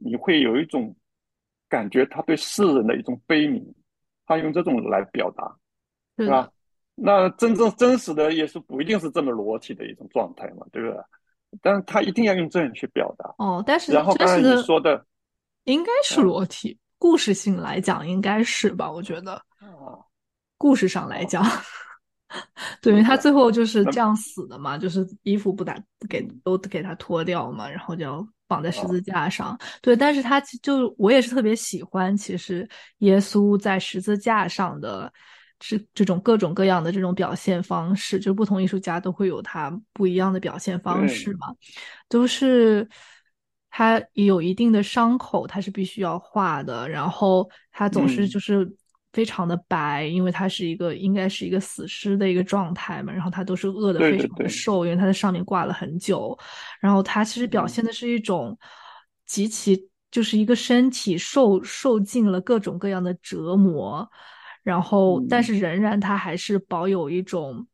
[0.01, 0.93] 你会有一种
[1.69, 3.63] 感觉，他对世人的一种悲悯，
[4.27, 5.57] 他用这种来表达，
[6.19, 6.51] 是吧？
[6.97, 11.01] 那真正真实的耶稣不一定是这么裸体的一种状态嘛，对不对？
[11.63, 13.33] 但是他一定要用这样去表达。
[13.39, 15.07] 哦，但是然后刚才你说的，
[15.65, 18.91] 应该是裸体，故事性来讲应该是吧？
[18.91, 19.35] 我觉得。
[19.35, 20.03] 啊。
[20.59, 21.45] 故事上来讲，
[22.81, 29.59] 对，因为他最后就是这样死的嘛，就是衣服不打不给都给他脱掉嘛，然后就绑在十字架上。
[29.81, 32.69] 对，但是他就我也是特别喜欢，其实
[32.99, 35.13] 耶稣在十字架上的
[35.59, 41.55] 这这种各种各样的这种表现方式，就不同艺术家都会有他不一样的表现方式嘛，
[42.09, 42.89] 都是
[43.71, 48.75] 他有一定的伤口，他是必须要画的，然后他总是就是。
[49.13, 56.39] 非常的白，因为他是一个应该是一个死尸的一个状态嘛，然后他都是饿的非常的瘦，因为他在上面挂了很久，
[56.81, 58.59] 然后他其实表现的是一种
[59.27, 64.11] 极其就是一个身体受受尽了各种各样的折磨，
[64.63, 67.67] 然后但是仍然他还是保有一种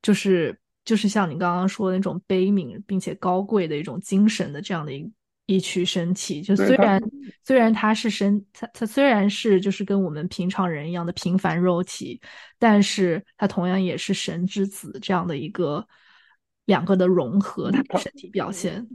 [0.00, 5.12] 就是就是像你刚刚说的那种悲悯并且高贵的一种精神的这样的一。
[5.48, 7.02] 一躯身体，就虽然
[7.42, 12.20] 虽然他是身，他他虽然是就是跟我们平常人一样的平凡肉体，
[12.58, 15.82] 但是他同样也是神之子这样的一个
[16.66, 18.86] 两个的融合，他的身体表现。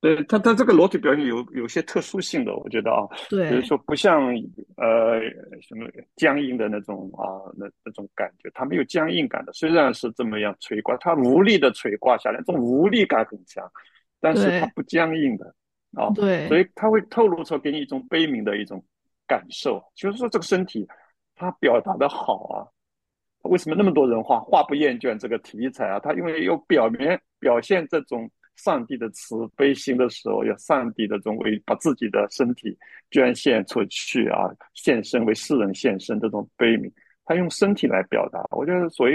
[0.00, 4.32] 对他，他这个裸体表现有有些特殊性的，我觉得啊，对，比如说不像
[4.78, 5.20] 呃
[5.60, 13.70] 什么僵硬的那种啊，那那种感觉，他没有僵硬感的，虽然是这么样垂挂，他无力的垂挂下来，这种无力感很强。
[14.20, 15.54] 但是它不僵硬的
[15.94, 18.84] 啊，对，所以它会透露出给你一种悲悯的一种
[19.26, 19.82] 感受。
[19.94, 20.86] 就是说，这个身体
[21.34, 22.68] 它表达的好啊，
[23.42, 25.98] 为什么那么多人画画不厌倦这个题材啊？
[25.98, 32.76] 他因为有表面表现这种上帝的慈悲心的时候，要上帝的这种为把自己的身体
[33.10, 36.92] 捐献出去啊，献身为世人献身这种悲悯，
[37.24, 38.46] 他用身体来表达。
[38.50, 39.14] 我觉得，所以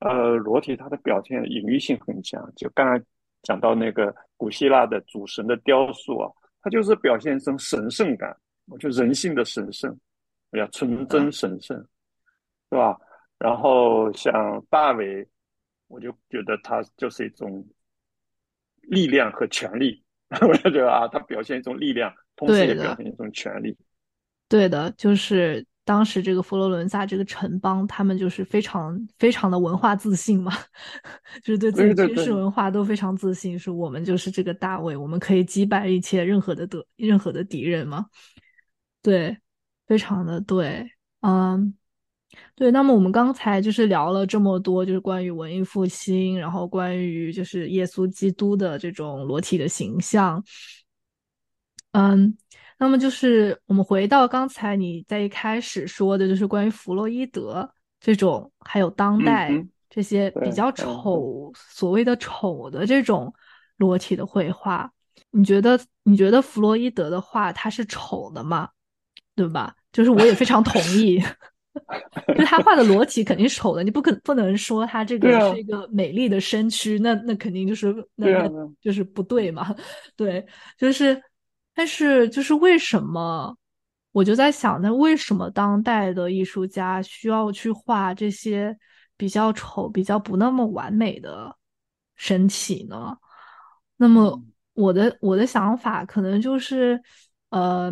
[0.00, 2.52] 呃，裸体它的表现隐喻性很强。
[2.54, 3.04] 就刚才。
[3.44, 6.28] 讲到那个古希腊的主神的雕塑啊，
[6.62, 8.36] 它就是表现一种神圣感，
[8.66, 9.96] 我觉得人性的神圣，
[10.50, 11.78] 哎呀，纯真神圣，
[12.68, 12.98] 是吧？
[13.38, 15.24] 然后像大卫，
[15.86, 17.64] 我就觉得他就是一种
[18.80, 20.02] 力量和权力，
[20.42, 23.78] 我就觉得啊，他表现一种力量，同时也表现一种权力。
[24.48, 25.64] 对的，就是。
[25.84, 30.52] 当时这个佛罗伦萨这个城邦，他们就是非常非常的文化自信嘛，
[31.42, 38.06] 就是对自己军事文化都非常自信，说我们就是这个大卫，我们可以击败一切任何的的任何的敌人嘛。
[39.02, 39.36] 对，
[39.88, 40.88] 非常的对，
[41.22, 41.74] 嗯，
[42.54, 42.70] 对。
[42.70, 50.44] 那么我们刚才就是聊了这么多，就是关于文艺复兴，然后关于就是耶稣基督的这种裸体的形象，
[51.90, 52.38] 嗯。
[52.82, 59.52] 那么就是我们回到刚才你在一开始说的，就是关于弗洛伊德这种，还有当代
[59.88, 63.32] 这些比较丑，所谓的丑的这种
[63.76, 64.90] 裸体的绘画，
[65.30, 68.68] 你觉得你觉得弗洛伊德的画它是丑的吗？
[69.36, 69.76] 对吧？
[69.92, 71.22] 就是我也非常同意，
[72.36, 79.72] 就他画的裸体肯定是丑的，你不可不能说他这个是一个美丽的身躯，那那肯定就是那那就是不对嘛，
[80.16, 80.44] 对，
[80.76, 81.22] 就是。
[81.74, 83.56] 但是，就是为什么，
[84.12, 88.76] 我就在想，那为什么当代的艺术家需要去画这些
[89.16, 91.56] 比较丑、比较不那么完美的
[92.14, 93.16] 身体呢？
[93.96, 94.42] 那么，
[94.74, 97.00] 我的我的想法可能就是，
[97.48, 97.90] 呃，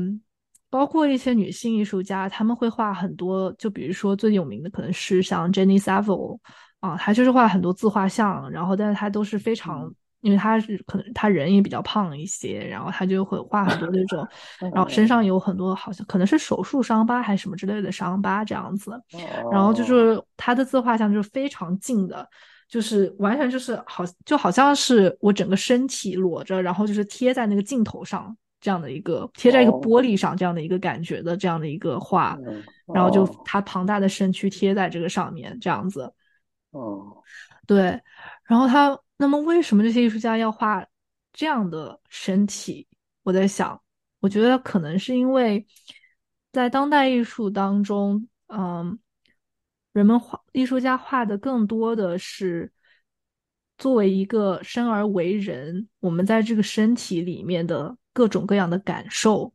[0.69, 6.39] 包括一些女性艺术家，他们会画很多，就比如说最有名的可能是像 Jenny Savile
[6.81, 9.91] 啊，她就是画很多自画像，然后，但是她都是非常。
[10.23, 14.27] 因为他是可能他人也比较胖一些，然后他就会画很多那种，
[14.75, 18.93] 然后身上有很多好像可能是手术伤疤还是什么之类的伤疤这样子，
[19.51, 22.29] 然后就是他的自画像就是非常近的，
[22.69, 30.15] 就是完全就是好就好像是我整个身体裸着，然后就是贴在那个镜头上这样的一个贴在一个玻璃。
[30.15, 32.37] 上这样的一个感觉的这样的一个画，
[32.93, 36.13] 然后就他庞大的身躯贴在这个上面这样子，
[36.73, 37.17] 哦，
[37.67, 37.99] 对，
[38.45, 38.99] 然后他。
[39.21, 40.83] 那么，为什么这些艺术家要画
[41.31, 42.89] 这样的身体。
[43.23, 43.79] 我在想，
[44.21, 45.67] 我觉得可能是因为
[46.53, 48.99] 在当代艺术当中，嗯，
[49.93, 52.73] 人们画艺术家画的更多的是
[53.77, 59.53] 作为一个生而为人，我们在这个身体里面的各种各样的感受。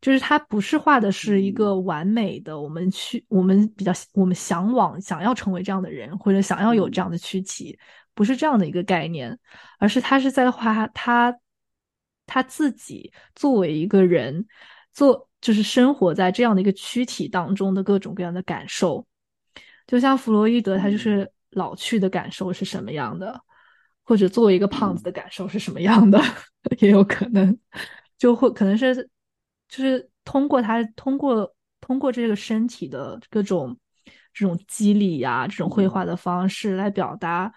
[0.00, 7.78] 就是他不是画的是一个完美的，我们去我们比较我们向往想要成为这样的人，或者想要有这样的躯体，
[8.18, 9.38] 不是这样的一个概念，
[9.78, 11.38] 而是他是在画他
[12.26, 14.44] 他自己作为一个人，
[14.92, 19.06] 做就是生活在这样的一个躯体当中的各种各样的感受，
[19.86, 23.40] 就像弗洛伊德，他就是老去的感受是什么样的，
[24.02, 26.20] 或者作为一个胖子的感受是什么样的，
[26.80, 27.56] 也有可能。
[28.18, 29.08] 就会可能是。
[29.70, 33.78] 就是通过他，通过通过这个身体的各种
[34.32, 37.52] 这种肌理呀，这种绘画的方式来表达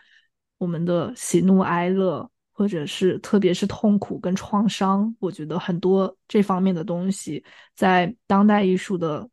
[0.61, 5.11] 我们的喜怒哀乐，或者是特别是痛苦跟创伤。
[5.19, 7.43] 我觉得很多这方面的东西
[7.75, 9.27] 在当代艺术的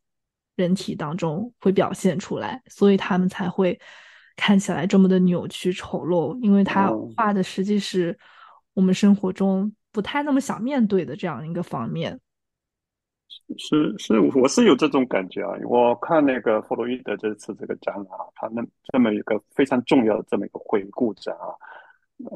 [0.57, 3.79] 人体当中会表现出来，所以他们才会
[4.37, 8.19] 看起来这么的扭曲丑陋，因为他画的实际是
[8.73, 12.19] 我们生活中不太那么想面对的这样一个方面。
[13.57, 15.53] 是是，我是有这种感觉啊！
[15.65, 18.63] 我看那个弗洛伊德这次这个展览啊，他那
[18.93, 21.49] 这么一个非常重要的这么一个回顾展啊，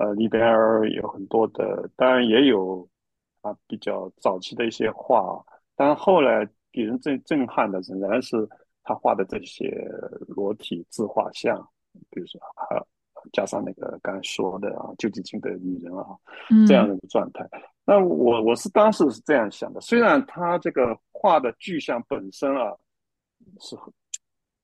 [0.00, 0.42] 呃，里边
[0.94, 2.86] 有很多的，当然也有
[3.40, 5.42] 啊比较早期的一些画，
[5.76, 8.48] 但后来给人最震撼的仍然是
[8.82, 9.70] 他画的这些
[10.28, 11.56] 裸体自画像，
[12.10, 12.82] 比如说还
[13.32, 16.06] 加上那个刚才说的啊，旧地金的女人啊，
[16.66, 17.48] 这样的一个状态。
[17.84, 22.72] 那我我是当时是这样想的，虽然他这个画的具象本身啊
[23.60, 23.76] 是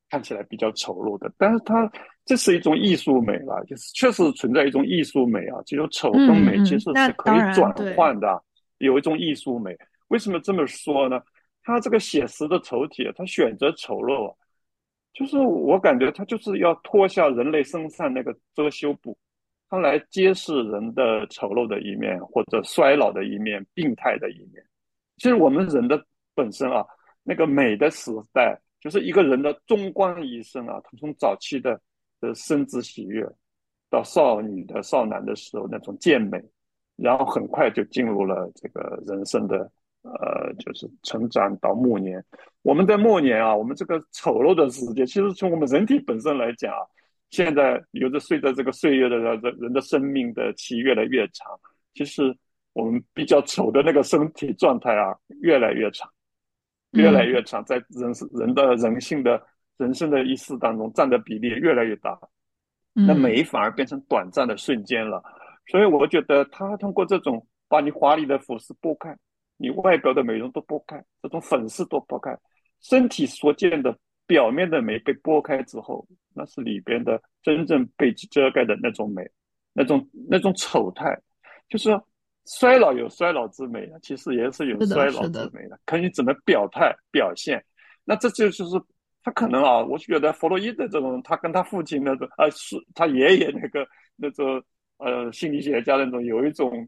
[0.09, 1.91] 看起来比较丑陋的，但是他
[2.25, 8.43] 这是一种艺术美了，就是确实存在一种艺术美啊，这种丑跟美其实是可以转换的，
[8.79, 9.77] 有一种艺术美。
[10.09, 11.21] 为什么这么说呢？
[11.63, 14.35] 他这个写实的丑体，他选择丑陋，
[15.13, 19.19] 就是我感觉他就是要脱下人类身上那个遮羞布。
[19.71, 24.65] 它来揭示人的丑陋的一面，或者衰老的一面、病态的一面。
[25.19, 26.03] 其实我们人的
[26.35, 26.83] 本身啊，
[27.23, 31.79] 那个美的时代，就是一个人的中观一生啊，他从早期的
[32.19, 33.29] 的生殖喜悦，
[33.91, 36.43] 到少女的少男的时候那种健美，
[36.97, 39.71] 然后很快就进入了这个人生的
[40.03, 42.25] 呃，就是成长到暮年。
[42.63, 46.81] 我们在暮年啊，我们这个丑陋的世界，其实从我们人体本身来讲啊。
[47.31, 51.47] 现在有着随着这个岁月的人人的生命的期越来越长，
[51.93, 52.35] 其实
[52.73, 56.11] 我们比较丑的那个身体状态啊，越来越长，
[56.93, 59.43] 越来越长，在人人的人性的
[59.77, 62.19] 人生的意识当中占的比例越来越大，
[62.95, 65.23] 那美反而变成短暂的瞬间了。
[65.67, 69.15] 所以我觉得他通过这种把你华丽的服饰剥开，
[69.59, 72.35] 你外表的美容都剥开，这种粉饰都剥开，
[72.81, 73.95] 身体所见的。
[74.29, 79.29] 表面的美被剥开之后，那是里边的真正被遮盖的那种美，
[79.73, 81.19] 那种那种丑态，
[81.67, 81.89] 就是
[82.45, 87.65] 衰老有衰老之美啊，其实也是有衰老之美的，可你怎么表态表现。
[88.05, 88.81] 那这就就是
[89.23, 94.63] 他可能啊，我觉得弗洛伊德这种，他跟他父亲那种，啊，是他爷爷那个那种
[94.99, 96.87] 呃心理学家那种，有一种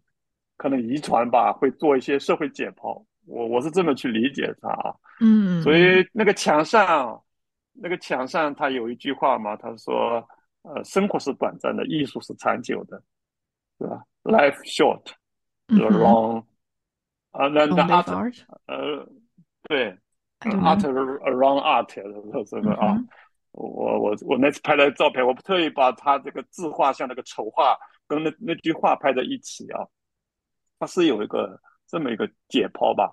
[0.59, 3.03] 可能遗传吧，会做一些社会解剖。
[3.25, 7.19] 我我是这么去理解他啊，嗯，所以那个墙上。
[7.83, 10.23] 那个墙上他有一句话嘛，他说
[10.63, 13.03] ：“呃，生活是短暂的，艺术是长久的，
[13.79, 16.45] 是吧？Life short，the long，
[17.31, 19.09] 啊，那那 art，呃，
[19.63, 19.97] 对
[20.41, 23.03] ，art around art，这么啊，
[23.53, 27.75] 我我我那次拍的照片，我特意把他这个自画像那个丑画
[28.07, 29.81] 跟那那句话拍在一起啊，
[30.79, 33.11] 它是有一个这么一个解剖吧。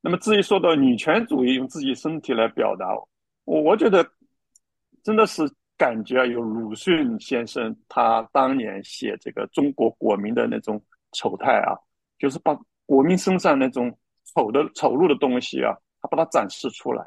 [0.00, 2.86] 那么至于说到女权主义，用自己身体来表达。”
[3.48, 4.06] 我我觉得
[5.02, 5.42] 真的是
[5.78, 10.78] 感觉啊，有鲁迅先生他当年写这个中国国民的那种
[11.12, 11.72] 丑态啊，
[12.18, 13.90] 就是把国民身上那种
[14.34, 17.02] 丑的丑陋的东西啊，他把它展示出来。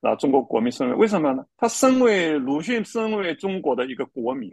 [0.00, 1.44] 啊，中国国民身为为什么呢？
[1.56, 4.48] 他身为鲁迅，身为中国的一个国民，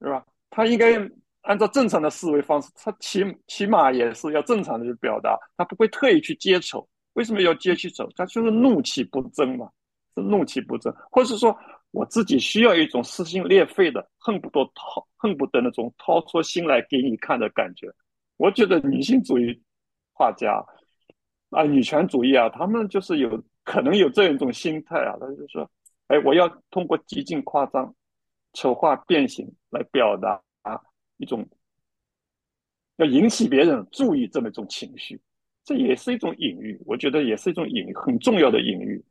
[0.00, 0.24] 是吧？
[0.50, 0.96] 他应该
[1.40, 6.86] 按照正常的思维方式，他起起码也是要正常的去表达，他不会特意去揭丑。
[7.14, 8.06] 为什么要揭去丑？
[8.14, 9.68] 他就是怒气不争嘛。
[10.14, 11.56] 是怒气不争，或者是说
[11.90, 17.92] 我自己需要一种撕心裂肺的，恨不得掏，恨不得那种掏出心来给你看的感觉。
[18.36, 19.60] 我觉得女性主义
[20.12, 20.64] 画家
[21.50, 25.70] 啊，女权主义啊，他们就是有可能有这样一种心态啊，他就说，
[26.08, 27.94] 哎，我要通过极尽夸张、
[28.52, 30.40] 丑化、变形来表达
[31.16, 31.48] 一种
[32.96, 35.20] 要引起别人注意这么一种情绪，
[35.64, 36.80] 这也是一种隐喻。
[36.86, 39.04] 我觉得也是一种隐，很重要的隐喻。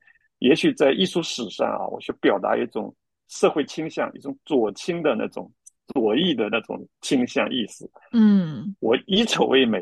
[0.44, 2.94] 也许在艺术史上啊，我去表达一种
[3.30, 5.50] 社会倾向，一种左倾的那种
[5.94, 7.90] 左翼的那种倾向意思。
[8.12, 9.82] 嗯，我以丑为美，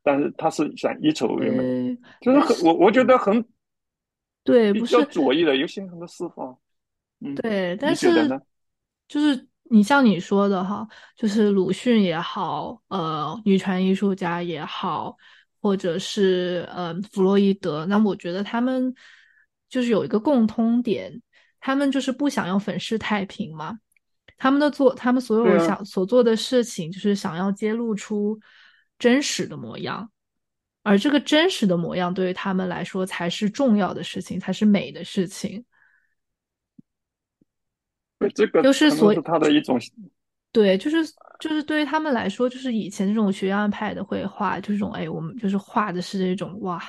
[0.00, 3.44] 但是他是想以丑为美，就是很我我觉得很
[4.44, 5.04] 对，不是。
[5.06, 6.56] 左翼的有些很多释放。
[7.18, 8.28] 嗯，对，但是
[9.08, 15.16] 就是你像你说的哈，就是鲁迅也好，呃，女权艺术家也好，
[15.60, 18.94] 或者是呃弗洛伊德，那我觉得他们
[19.74, 21.20] 就是有一个共通点，
[21.58, 23.76] 他们就是不想要粉饰太平嘛。
[24.36, 28.38] 他们的做，他们所有想所做的事情，就是想要揭露出
[29.00, 30.08] 真实的模样，
[30.84, 35.64] 而这个真实的模样对于他们来说才是重要的事情，才是美的事情。
[38.32, 39.76] 这个就是所以他的一种，
[40.54, 41.04] 对，就是
[41.40, 46.80] 就是对于他们来说，就是以前这种学院派的绘画，这种哎，我们就是画的是这种哇，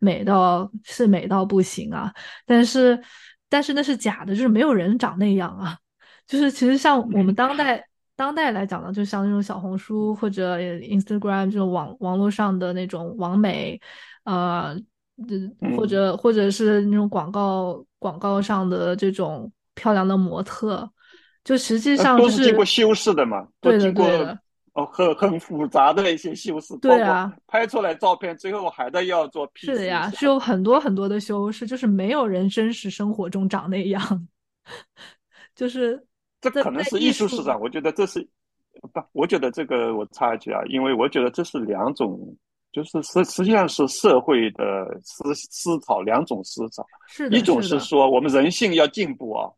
[0.00, 2.12] 美到是美到不行啊，
[2.44, 3.00] 但是
[3.48, 5.78] 但是那是假的，就是没有人长那样啊，
[6.26, 7.56] 就是其实像我们当。
[7.56, 13.80] 代当代来讲呢，就像那种小红书或者 Instagram 这种网网络上的那种网美，
[14.24, 14.76] 呃，
[15.76, 19.50] 或者或者是那种广告广告上的这种。
[19.74, 20.88] 漂亮的模特，
[21.44, 24.06] 就实际上都是经过修饰的嘛，都经过
[24.74, 26.76] 哦很很复杂的一些修饰。
[26.78, 29.50] 对啊，拍出来照片最后还得要做。
[29.54, 34.28] 是的呀，是有很多很多的修饰，就是没有人真实生活中长那样。
[35.54, 36.00] 就是
[36.40, 38.26] 这可能是艺术市场，我觉得这是
[38.92, 42.18] 不，我觉得这个我插一句啊，因为我觉得这是两种，
[42.70, 49.50] 就是实实际上是社会的思思考两种思潮，是一种是说我们人性要进步啊。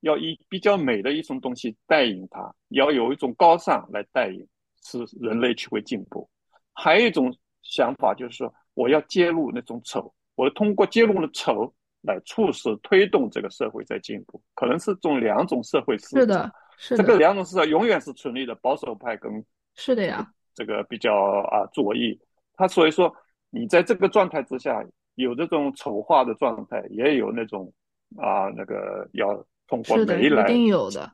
[0.00, 4.46] 要以比较美的一种东西带引它，要有一种高尚来带引，
[4.82, 6.28] 使人类去会进步。
[6.72, 11.72] 还有一种想法就是说，我要揭露那种丑，我通过揭露了丑
[12.02, 14.40] 来促使推动这个社会在进步。
[14.54, 16.20] 可能是种两种社会思想。
[16.20, 17.02] 是的，是的。
[17.02, 19.44] 这个两种思想永远是存立的，保守派跟
[19.74, 20.24] 是的呀，
[20.54, 21.12] 这个比较
[21.50, 22.16] 啊左翼。
[22.54, 23.12] 他所以说，
[23.50, 24.84] 你在这个状态之下，
[25.16, 27.72] 有这种丑化的状态，也有那种
[28.16, 29.44] 啊那个要。
[29.68, 30.48] 通过没来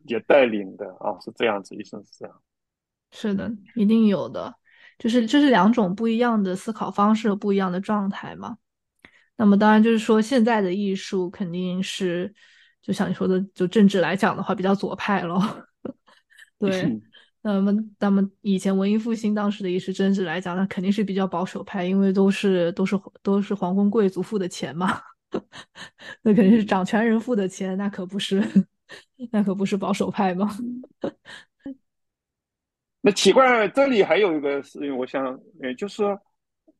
[0.06, 2.40] 也带领的啊，是这样子，一生是这样。
[3.10, 4.54] 是的，一定有的，
[4.98, 8.56] 就是这是两种不一样的思考方式，不一样的状态嘛。
[9.36, 12.32] 那么当然就是说，现在的艺术肯定是，
[12.80, 15.40] 就像你说的，就政治来讲的话，比较左派咯。
[16.58, 17.00] 对，
[17.42, 25.00] 那么那么以前文艺复兴当时的艺术政治来讲，那肯定是比较保守派，因为都是都是都是皇宫贵族付的钱嘛。
[26.22, 28.42] 那肯定是掌权人付的钱，那可不是，
[29.30, 30.48] 那可不是保守派吗？
[33.00, 36.18] 那奇怪，这里还有一个事情，我想，呃，就是说，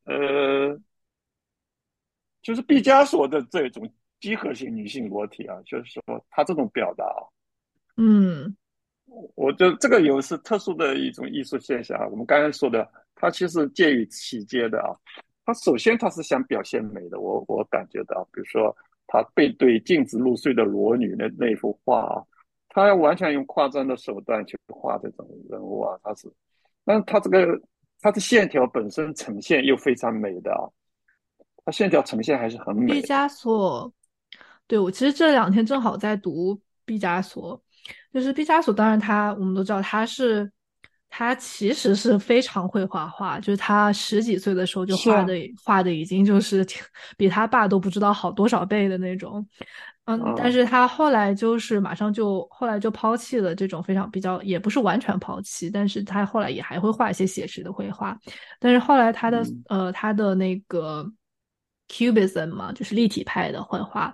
[0.04, 0.80] 呃，
[2.42, 3.86] 就是毕加索的这种
[4.20, 7.20] 集合性女性裸体啊，就是说他这种表达啊，
[7.96, 8.56] 嗯，
[9.34, 12.08] 我觉得这个有是特殊的一种艺术现象啊。
[12.08, 14.96] 我们刚才说的，它其实介于其间的啊。
[15.44, 18.74] 他首先他是想表现美的，我我感觉到，比如说
[19.06, 22.22] 他背对镜子入睡的裸女那那幅画啊，
[22.70, 26.32] 他要完全用夸张的手段去画这种人物啊，他是，
[26.84, 27.60] 但是他这个
[28.00, 30.64] 他的线条本身呈现又非常美的啊，
[31.64, 32.92] 他线条呈现还是很美。
[32.92, 33.92] 毕加索，
[34.66, 37.62] 对我其实这两天正好在读毕加索，
[38.12, 40.50] 就是毕加索，当然他我们都知道他是。
[41.16, 46.66] 他其实是非常会画画，就是他十几岁的时候就画的画的已经就是
[47.16, 49.46] 比他爸都不知道好多少倍的那种，
[50.06, 58.18] 嗯，但是他后来就是马上就后来就抛弃了这种非常比较也不是完全抛弃，但是他后来也还会画一些写实的绘画，
[58.58, 61.08] 但是后来他的呃他的那个
[61.88, 64.12] Cubism 嘛，就是立体派的绘画，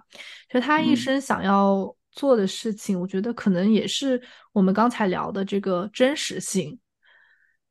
[0.51, 4.20] 就他一生想要做的事情，我觉得可能也是
[4.53, 6.78] 我们刚才聊的这个真实性。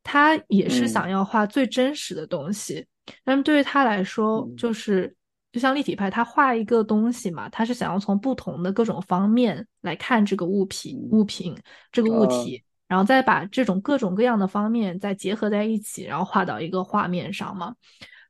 [0.03, 2.85] 他也是想要画最真实的东西，
[3.25, 5.15] 那么对于他来说，就是
[5.51, 11.55] 就像立体派，他画一个东西嘛，他是想要从不同的各种方面来看这个物品、物品
[11.91, 17.75] 这个物体，然后再把这种各种各样的方面再结合在一起，然后画到一个画面上嘛。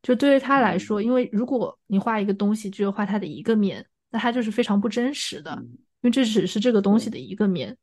[0.01, 7.77] 就对于他来说，因为如果你画一个东西只有画它的一个面，那它就是非常不真实的，因为这只是这个东西的一个面。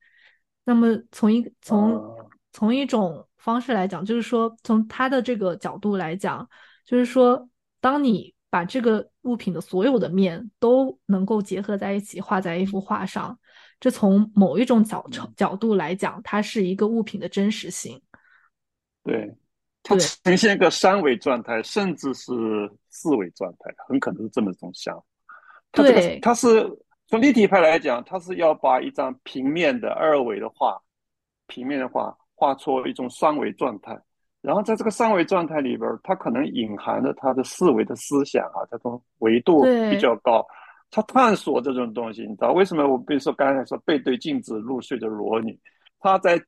[0.64, 2.03] 那么从一从
[2.55, 6.49] 从一种方式来讲，就是说，从他的这个角度来讲，
[6.84, 7.49] 就是说，
[7.80, 13.38] 当你把这个物品的所有的面都能够结合在一起，画在一幅画上，
[13.78, 18.03] 这从某一种角角度来讲，它是一个物品的真实性。
[19.05, 19.32] 对，
[19.84, 22.32] 它呈现一个三维状态，甚至是
[22.90, 25.05] 四维状态，很可能是这么一种想法。
[25.70, 26.68] 它这个它是
[27.07, 30.82] 从立体派来讲，它是要把一张平面的二维的画，
[31.47, 33.99] 平面的画画出一种三维状态，
[34.43, 40.47] 然后在这个三维状态里边，它可能隐含着他的四维的思想啊，这种维度比较高。
[40.89, 42.87] 他探索这种东西，你知道为什么？
[42.87, 45.59] 我比如说刚才说背对镜子入睡的裸女，
[45.99, 46.41] 他在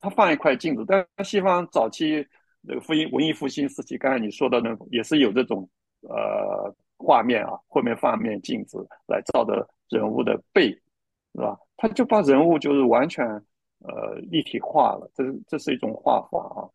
[0.00, 2.26] 他放一块镜子，但西方早期
[2.62, 5.68] 那个复兴文艺复兴时期，刚才你说的那种也是有这种
[6.02, 10.70] 呃画面啊，后面放面镜子来照的人物的背，
[11.34, 11.58] 是吧？
[11.76, 13.26] 他就把人物就是完全
[13.80, 16.68] 呃立体化了，这是这是一种画法啊。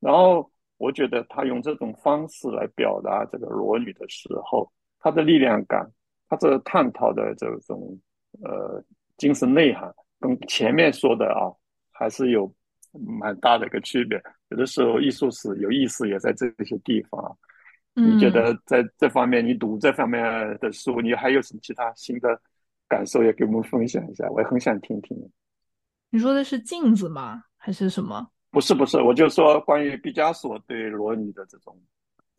[0.00, 5.90] 然后我觉得他用这种方式来表达这个裸女的时候，他的力量感。
[6.30, 7.98] 他这探讨的这种
[8.44, 8.84] 呃
[9.16, 9.90] 精神内涵，
[10.20, 11.48] 跟前面说的啊，
[11.90, 12.52] 还是有
[12.92, 14.22] 蛮大的一个区别。
[14.50, 17.38] 有的时候艺术史有意思也在这些地方。
[17.94, 20.22] 你觉得在这方面，你读这方面
[20.58, 22.38] 的书，你还有什么其他新的
[22.86, 24.28] 感受，也给我们分享一下？
[24.28, 25.16] 我也很想听听。
[26.10, 27.42] 你说的是镜子吗？
[27.56, 28.28] 还是什么？
[28.50, 31.78] 不是不是，我就说关于毕加索对罗尼的这种。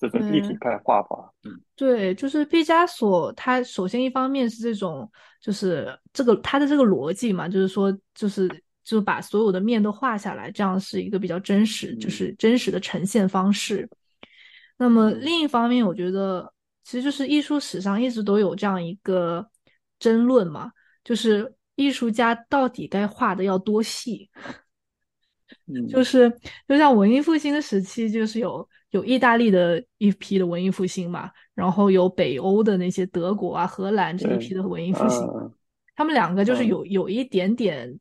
[0.02, 5.12] 这种立体派画法，嗯，对，就是毕加索，他首先一方面是这种，
[5.42, 8.50] 就是这个他的这个逻辑嘛，就是说，就是
[8.82, 13.90] 就把所有的面都画下来，这样是一个比较真实，就是真实的呈现方式。
[14.78, 16.50] 那么另一方面，我觉得
[16.86, 19.46] 其实就是艺术史上一直都有这样一个
[20.00, 20.72] 争论嘛，
[21.04, 21.54] 就是
[21.84, 24.30] 艺术家到底该画的要多细。
[25.90, 26.30] 就是
[26.68, 35.26] 就像文艺复兴的时期，就是有有意大利的一批的文艺复兴嘛，然后有北欧的那些德国啊、荷兰这一批的文艺复兴，
[35.96, 38.00] 他们两个就是有有一点点，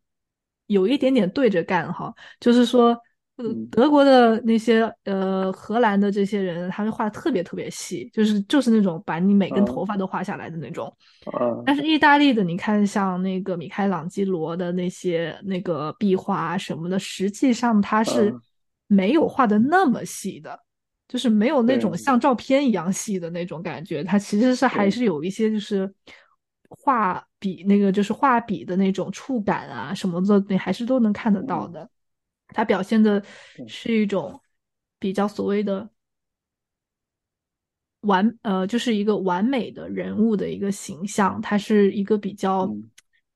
[0.66, 2.99] 有一点点对着干哈，就是说。
[3.70, 10.93] 德国的那些呃，荷兰的这些人，他们画的特别特别细，就是就是那种把你每根头发都画下来的那种。
[11.64, 18.34] 但是意大利的，你看像那个米开朗基罗的那些那个壁画什么的，实际上他是
[18.86, 20.59] 没有画的那么细的，
[21.07, 24.03] 就是没有那种像照片一样细的那种感觉。
[24.03, 25.93] 他其实是还是有一些就是
[26.70, 31.89] 画笔那个就是画笔的那种触感啊什么的，你还是都能看得到的。
[32.49, 33.22] 它表现的
[33.66, 34.40] 是一种
[34.99, 35.88] 比较所谓的
[38.01, 41.40] 完，呃，就是一个完美的人物的一个形象。
[41.42, 42.68] 他是一个比较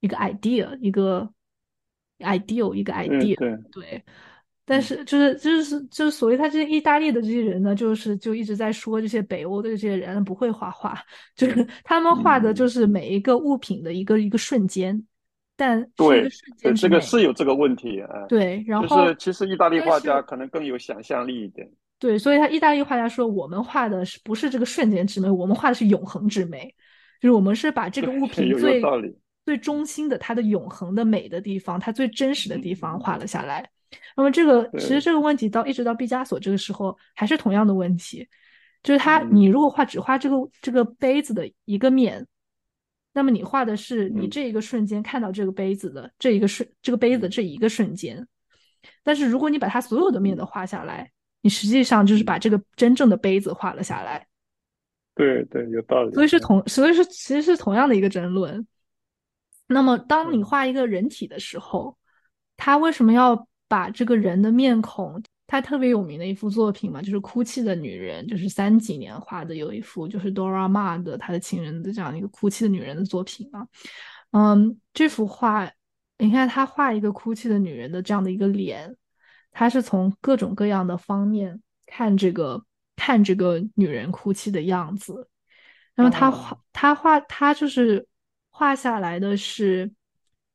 [0.00, 1.28] 一个 idea，一个
[2.18, 3.36] ideal，一个 idea。
[3.70, 4.02] 对，
[4.64, 10.96] 但是就是就是就是所谓他这些意大利的这些人呢，就是就一直在说这些北欧的这些人不会画画，
[11.36, 15.06] 就是他们画的就是每一个物品的一个一个瞬间。
[15.62, 16.28] 但对，
[16.74, 18.26] 这个是有这个问题啊。
[18.28, 21.70] 对，然后就是其实意大利画家可能更有想象力一点。
[22.00, 25.30] 对，所以他意大利画家说，我们画的是不是这个瞬间之美？
[25.30, 26.74] 我们画的是永恒之美，
[27.20, 28.82] 就是我们是把这个物品最
[29.44, 33.70] 最中心的它的永恒的美的地方，它最真实的地方画了下来。
[34.16, 38.26] 那么这个其实这个问题到一直到毕加索这个时候还是同样的问题，
[38.82, 42.26] 就是他你如果画只画这个这个杯子的一个面。
[43.12, 48.26] 那么你画的是你这一个瞬间看到这个杯子的这一个瞬这个杯子这一个瞬间，
[49.02, 51.10] 但是如果你把它所有的面都画下来，
[51.42, 54.26] 你实际上就是把这个真正的杯子画了下来。
[55.14, 56.14] 对对，有道理。
[56.14, 58.66] 所以是同，所以是其实是同样的一个争论。
[59.66, 61.98] 那么当你画一个人体的时候，
[62.56, 65.22] 他为什么要把这个人的面孔？
[65.52, 73.68] 他特别有名的一幅作品嘛，就是《哭泣的女人》，就是三几年画的，有一幅就是 Dora Maar 的他的情人的这样一个哭泣的女人的作品嘛。
[74.30, 75.70] 嗯，这幅画，
[76.16, 78.96] 你看他画一个哭泣的女人的这样的一个脸，
[79.50, 82.64] 他是从各种各样的方面看这个
[82.96, 85.28] 看这个女人哭泣的样子。
[85.94, 88.08] 那么他画他画他就是
[88.48, 89.92] 画下来的是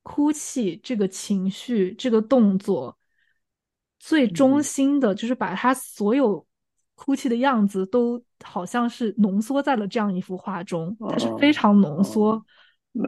[0.01, 2.96] 哭泣这个情绪这个动作。
[4.07, 6.47] 最中心的，就是把他所有
[6.95, 12.41] 哭泣的样子都好像是浓缩在了这样一幅画中，它是非常浓缩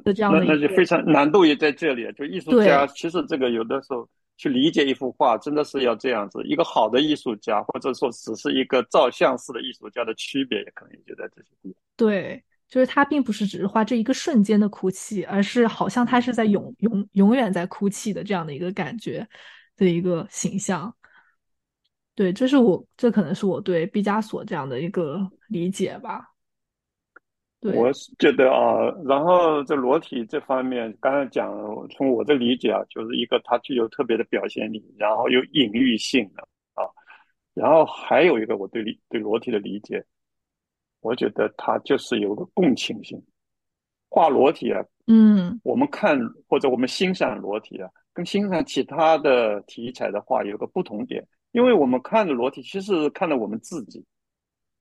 [0.03, 0.43] 的这样的。
[0.43, 2.05] 那那就非常难度也在这里。
[2.17, 6.43] 就艺术家其实这个有的时候去理解一幅画，真的是要这样子。
[6.43, 11.81] 一个好的艺术家，或者说只是一个照相式的艺术家的区别，也可能就在这些地方。
[11.95, 19.25] 对，就是他并不是只是画这一个瞬间的哭泣，而是好像他是在永永永远在哭泣的这样的一个感觉。
[19.85, 20.93] 的一个形象，
[22.15, 26.25] 对，这是我，这可能是我对毕加索这样的一个理解吧。
[27.61, 31.51] 对，我是觉得啊，然后这裸体这方面，刚才讲，
[31.89, 36.41] 从我的理解啊，就是一个它具有特别的表现力，然后有隐喻性的
[36.73, 36.83] 啊，
[37.53, 40.05] 然后还有一个我对理对裸体的理解，
[41.01, 43.21] 我觉得它就是有个共情性。
[44.11, 46.17] 画裸体啊，嗯，我们看
[46.47, 54.03] 或者我们欣赏裸体啊，跟欣赏其他的题材的话有个不同点，因为我们看的裸体其实看的我们自己，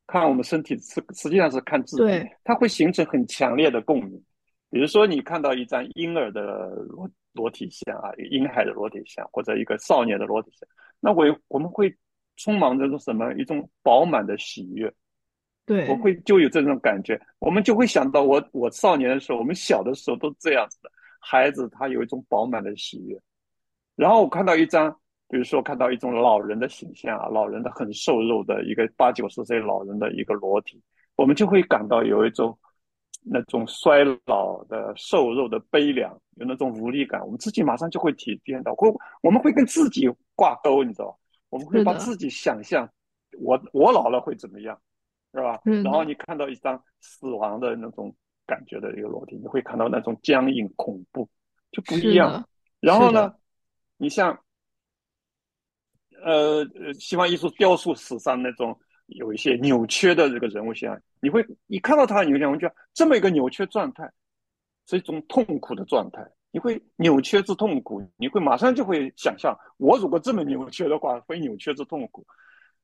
[0.06, 4.22] 看我们身体实实际上是看自己，对，它会形成很强烈的共鸣。
[4.70, 10.68] 比如说你看到一张婴儿的裸裸体像啊，婴孩的裸体像，或者一个少年的裸体像，
[11.00, 11.94] 那我我们会
[12.36, 14.92] 充满着什么一种饱满的喜悦。
[15.64, 20.90] 对我，会就有这种感觉，我们就会想到我我少年的时候，我们小的时候都这样子的。
[21.18, 23.20] 孩子他有一种饱满的喜悦，
[23.96, 24.90] 然后我看到一张，
[25.28, 30.80] 比如说看到一种老人的形象啊，老人的很瘦肉的一个八九十岁老人的一个裸体，
[31.16, 32.58] 我们就会感到有一种
[33.22, 38.88] 那种衰老的瘦肉的悲凉，有那种无力感，我们自己马上就会体验到，会
[39.22, 41.16] 我们会跟自己挂钩，你知道吧？
[41.50, 42.88] 我们会，把自己想象，
[43.40, 44.78] 我我老了会怎么样？
[45.34, 45.60] 是吧？
[45.84, 48.14] 然后你看到一张死亡的那种
[48.48, 51.28] 感觉的一个裸体，你会看到那种僵硬、恐怖，
[51.70, 52.48] 就不一样。
[52.80, 53.32] 然后呢，
[53.98, 54.36] 你像
[56.24, 58.76] 呃呃，西方艺术雕塑史上那种
[59.06, 64.10] 有一些扭曲的这个人物形象，你会一看到他，你会想，觉得这么一个扭曲状态
[64.86, 72.26] 是一种痛苦的状态，你会扭曲之痛苦，你会马上就会想象，我如果这么扭曲的话，会扭曲之痛苦。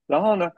[0.06, 0.50] 然后呢，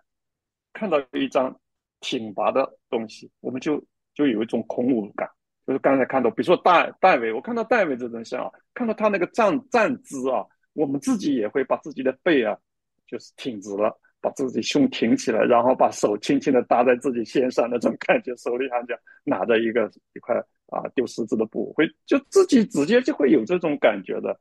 [0.73, 1.57] 看到一张
[2.01, 3.83] 挺拔的东西，我们就
[4.17, 5.31] 就有一种恐怖感。
[5.65, 10.45] 就是刚才看到，比如说戴戴维，我看到戴维这种像啊，看到他那个站站姿啊，
[10.75, 12.57] 我们自己也会把自己的背啊，
[13.05, 20.37] 就是挺直了，把自己胸挺起来，然后把手轻轻的搭在自己肩上，那种感觉，手里好像拿着一个一块
[20.69, 24.39] 啊丢石子的布，会就自己直接就会有这种感觉的。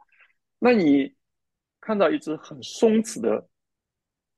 [0.59, 1.11] 那你
[1.81, 3.43] 看到一只很松弛的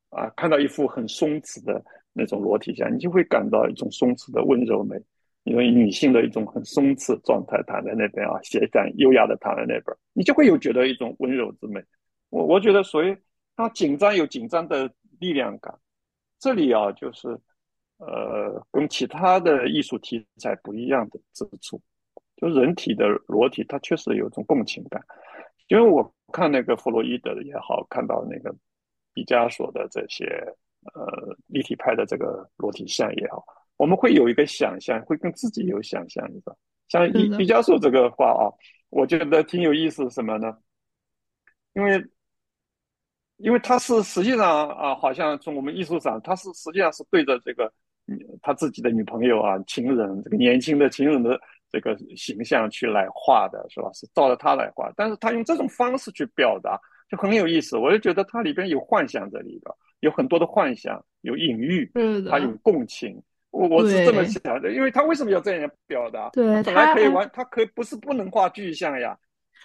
[0.09, 1.83] 啊，看到一幅很松弛的
[2.13, 4.95] 那种裸体像，你就会感到一种松弛的温柔美，
[5.47, 11.81] 因为女性的一种很松弛状态躺在那边啊，斜展优雅的躺在那边，你就会有觉得一种温柔之美。
[12.29, 13.15] 我我觉得，所以
[13.55, 15.73] 它紧张有紧张的力量感，
[16.37, 17.29] 这里啊就是
[17.97, 21.81] 呃跟其他的艺术题材不一样的之处，
[22.35, 25.01] 就人体的裸体，它确实有一种共情感。
[25.69, 28.53] 因为我看那个弗洛伊德也好，看到那个
[29.13, 30.25] 毕加索的这些
[30.93, 33.43] 呃立体派的这个裸体像也好，
[33.77, 36.57] 我们会有一个想象，会跟自己有想象，你知道？
[36.89, 38.51] 像毕毕加索这个画啊，
[38.89, 40.57] 我觉得挺有意思，什么呢？
[41.73, 42.03] 因为
[43.37, 47.71] 因为他是实际上啊，好像从我们艺术上，他是实际上是对着这个
[48.07, 53.91] 嗯他自己的女朋友啊、情人这个年轻的情人的这个形象去来画的，是吧？
[53.93, 57.77] 是照着他来画，但是他用这种方式去表达，就很有意思。
[57.77, 61.91] 我就觉得它里边有幻想在里边，有很多的幻想，有隐喻，
[62.29, 63.21] 他有共情。
[63.57, 66.29] 我我是这么，想的，因为他为什么要这样表达？
[66.29, 69.17] 对，本来可以玩，他可以不是不能画具象呀，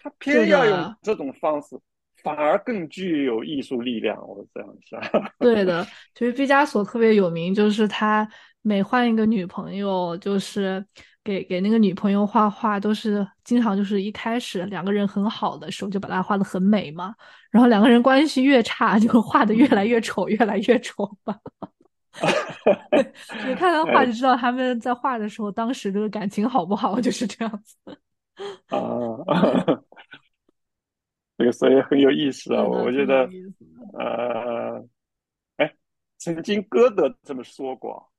[0.03, 1.79] 他偏要用，这种方式。
[2.23, 4.17] 反而更具有艺术力量。
[4.29, 5.01] 我这样想，
[5.41, 5.85] 对的，
[6.15, 8.29] 其实毕加索特别有名，就是他
[8.61, 10.85] 每换一个女朋友，就是
[11.25, 17.13] 给给那个女朋友画画，都是经常就是一开始两个人很好的时候就把她画的很美嘛，
[17.51, 21.37] 然后两个人关系越差，就画的越来越丑，越来越丑吧。
[23.47, 27.77] 你看他画哎就知道他们在画的时候，当时这个感情好不好，就是这样子。
[28.69, 28.79] 啊，
[31.39, 32.63] 这个所以很有意思啊。
[32.63, 33.29] 我觉得。
[33.95, 34.83] 呃，
[35.57, 35.75] 哎，
[36.17, 38.11] 曾经歌德这么说过，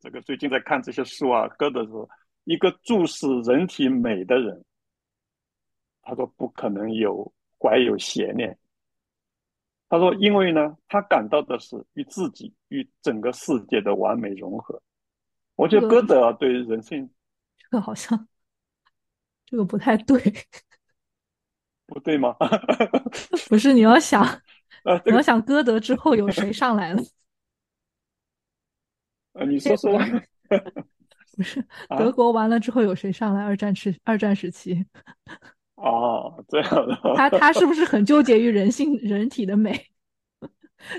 [0.00, 2.08] 这个最近在看这些书啊，歌德说，
[2.44, 4.64] 一个注视人体美的人，
[6.02, 8.58] 他说不可能有怀有邪念。
[9.88, 14.80] 他说，因为呢，他感到的是与自己与整个世界的完美融合。
[15.56, 17.10] 我觉得歌德啊，对人性
[17.58, 18.28] 这个好像
[19.46, 20.20] 这个不太对，
[21.86, 22.36] 不对吗？
[23.48, 24.22] 不是你要想
[25.06, 27.02] 你要想歌德之后有谁上来了？
[29.32, 29.98] 呃，你说说
[31.36, 32.12] 不是德啊？
[32.12, 33.42] 国完了之后有谁上来？
[33.42, 34.84] 二战时二战时期，
[35.80, 39.86] 哦，这样的，他他是不是很纠结于人性 人体的美？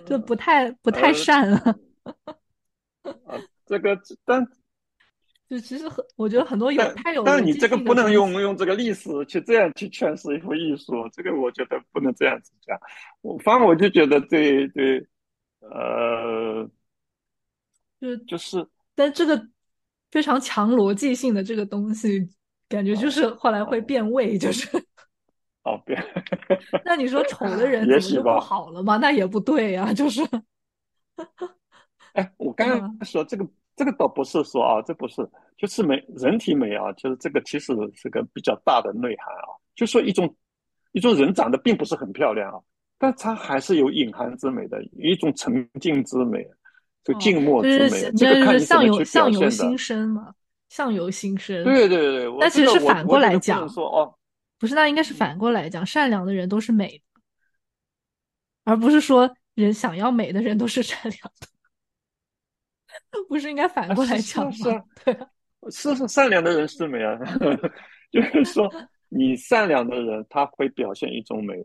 [0.05, 1.80] 就不太不太呃善了。
[3.03, 4.45] 呃， 这个但
[5.49, 8.11] 就其实很，我觉得很多有太有但是你这个不能。
[8.11, 12.77] 用用这个历史去这样去诠释一幅艺术，这个我觉得不能这样子讲。
[13.21, 15.07] 我反正我就觉得对对，
[15.59, 16.69] 呃，
[17.99, 19.47] 就就是但这个
[20.11, 22.30] 非常强逻辑性的这个东西，
[22.70, 24.70] 感觉就是后来会啊变味，就是
[25.65, 26.01] 哦，变。
[26.86, 28.95] 那你说丑的人怎么就不好了吗？
[28.97, 30.22] 那也不对呀，就是。
[32.13, 33.45] 哎，我刚刚说这个，
[33.76, 40.36] 这个倒不是说啊，这不是，就是美人体美啊，就是这个其实是个比较大的内涵啊，就说一种
[40.91, 42.59] 一种人长得并不是很漂亮啊，
[42.97, 46.47] 但他还是有隐含之美的，一种沉静之美，
[47.03, 50.34] 就静默之美，这个看相由相由心生嘛，
[50.70, 51.63] 相由心生。
[51.63, 53.67] 对对对，那其实是反过来讲，
[54.57, 57.03] 不是，那应该是反过来讲，善良的人都是美的，
[58.63, 61.47] 而不是说人想要美的人都是善良的。
[63.28, 64.84] 不是应该反过来讲吗？
[65.03, 65.17] 对，
[65.72, 67.17] 是是善良的人是美啊，
[68.11, 68.72] 就是说
[69.09, 71.55] 你善良的人他会表现一种美，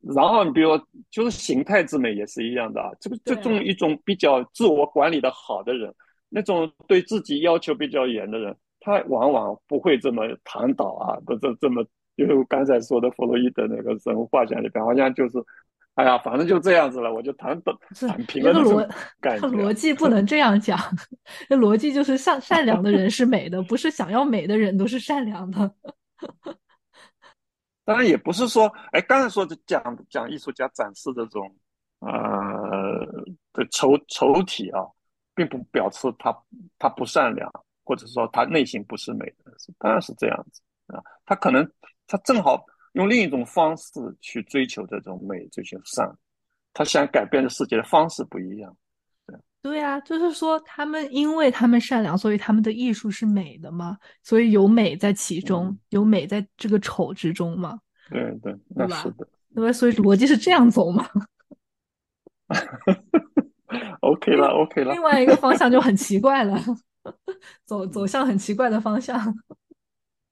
[0.00, 0.70] 然后你比如
[1.10, 2.90] 就是形态之美也是一样的啊。
[3.00, 5.94] 这个这种一种比较自我管理的好的人，
[6.30, 11.84] 那种对自己要求比较严的人，他往往不会这么躺倒啊，不这这么，
[12.16, 15.38] 就是刚才说的弗洛伊德那个人物画像里边，好像就是。
[15.94, 18.54] 哎呀，反正就这样子了，我就谈懂谈平了。
[18.54, 20.78] 这个逻逻辑不能这样讲，
[21.46, 25.74] 这逻辑就是善善良的人是美的，不是想要美的人都是善良的。
[27.84, 31.54] 当然也不是说，哎，刚才说的讲讲艺术家展示这种
[31.98, 32.08] 呃
[33.52, 34.80] 的丑丑体啊，
[35.34, 36.36] 并不表示他
[36.78, 37.50] 他不善良，
[37.84, 41.70] 或者说他内心不是美的，当然是这样子啊，他可能
[42.06, 42.64] 他正好。
[42.94, 46.12] 用另一种方式去追求这种美，追求善，
[46.72, 48.76] 他想改变的世界的方式不一样。
[49.62, 57.78] 对呀啊，就是说他们因为他们善良，所以他们的艺术是美的嘛，所以有美在其中，有美在这个丑之中嘛。
[58.08, 59.28] 对对，那是的。
[59.54, 59.72] 对吧？
[59.72, 61.08] 所以逻辑是这样走嘛。
[64.00, 64.92] OK 了，OK 了。
[64.92, 66.58] 另外一个方向就很奇怪了，
[67.64, 69.18] 走走向很奇怪的方向。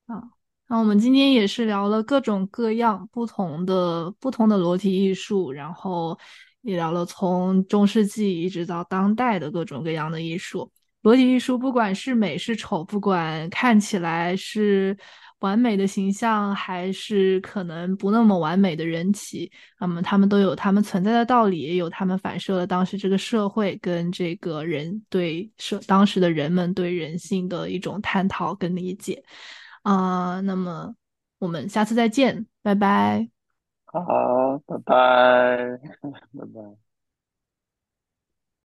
[0.06, 0.22] 啊。
[0.70, 6.18] 那我们今天也是聊了各种各样不同的不同的裸体艺术，然后
[6.60, 10.70] 也聊了从中世纪一直到当代的各种各样的艺术。
[11.00, 14.94] 裸体艺术不管是美是丑，不管看起来是
[15.40, 29.22] 完美的形象，还是可能不那么完美的人体，那么他们都有他们存在的道理，也有他们反射了当时这个社会跟这个人对社当时的人们对人性的一种探讨跟理解。
[29.82, 30.94] 啊，那么
[31.38, 33.28] 我们下次再见，拜拜。
[33.84, 35.78] 好，拜拜，
[36.36, 36.87] 拜拜。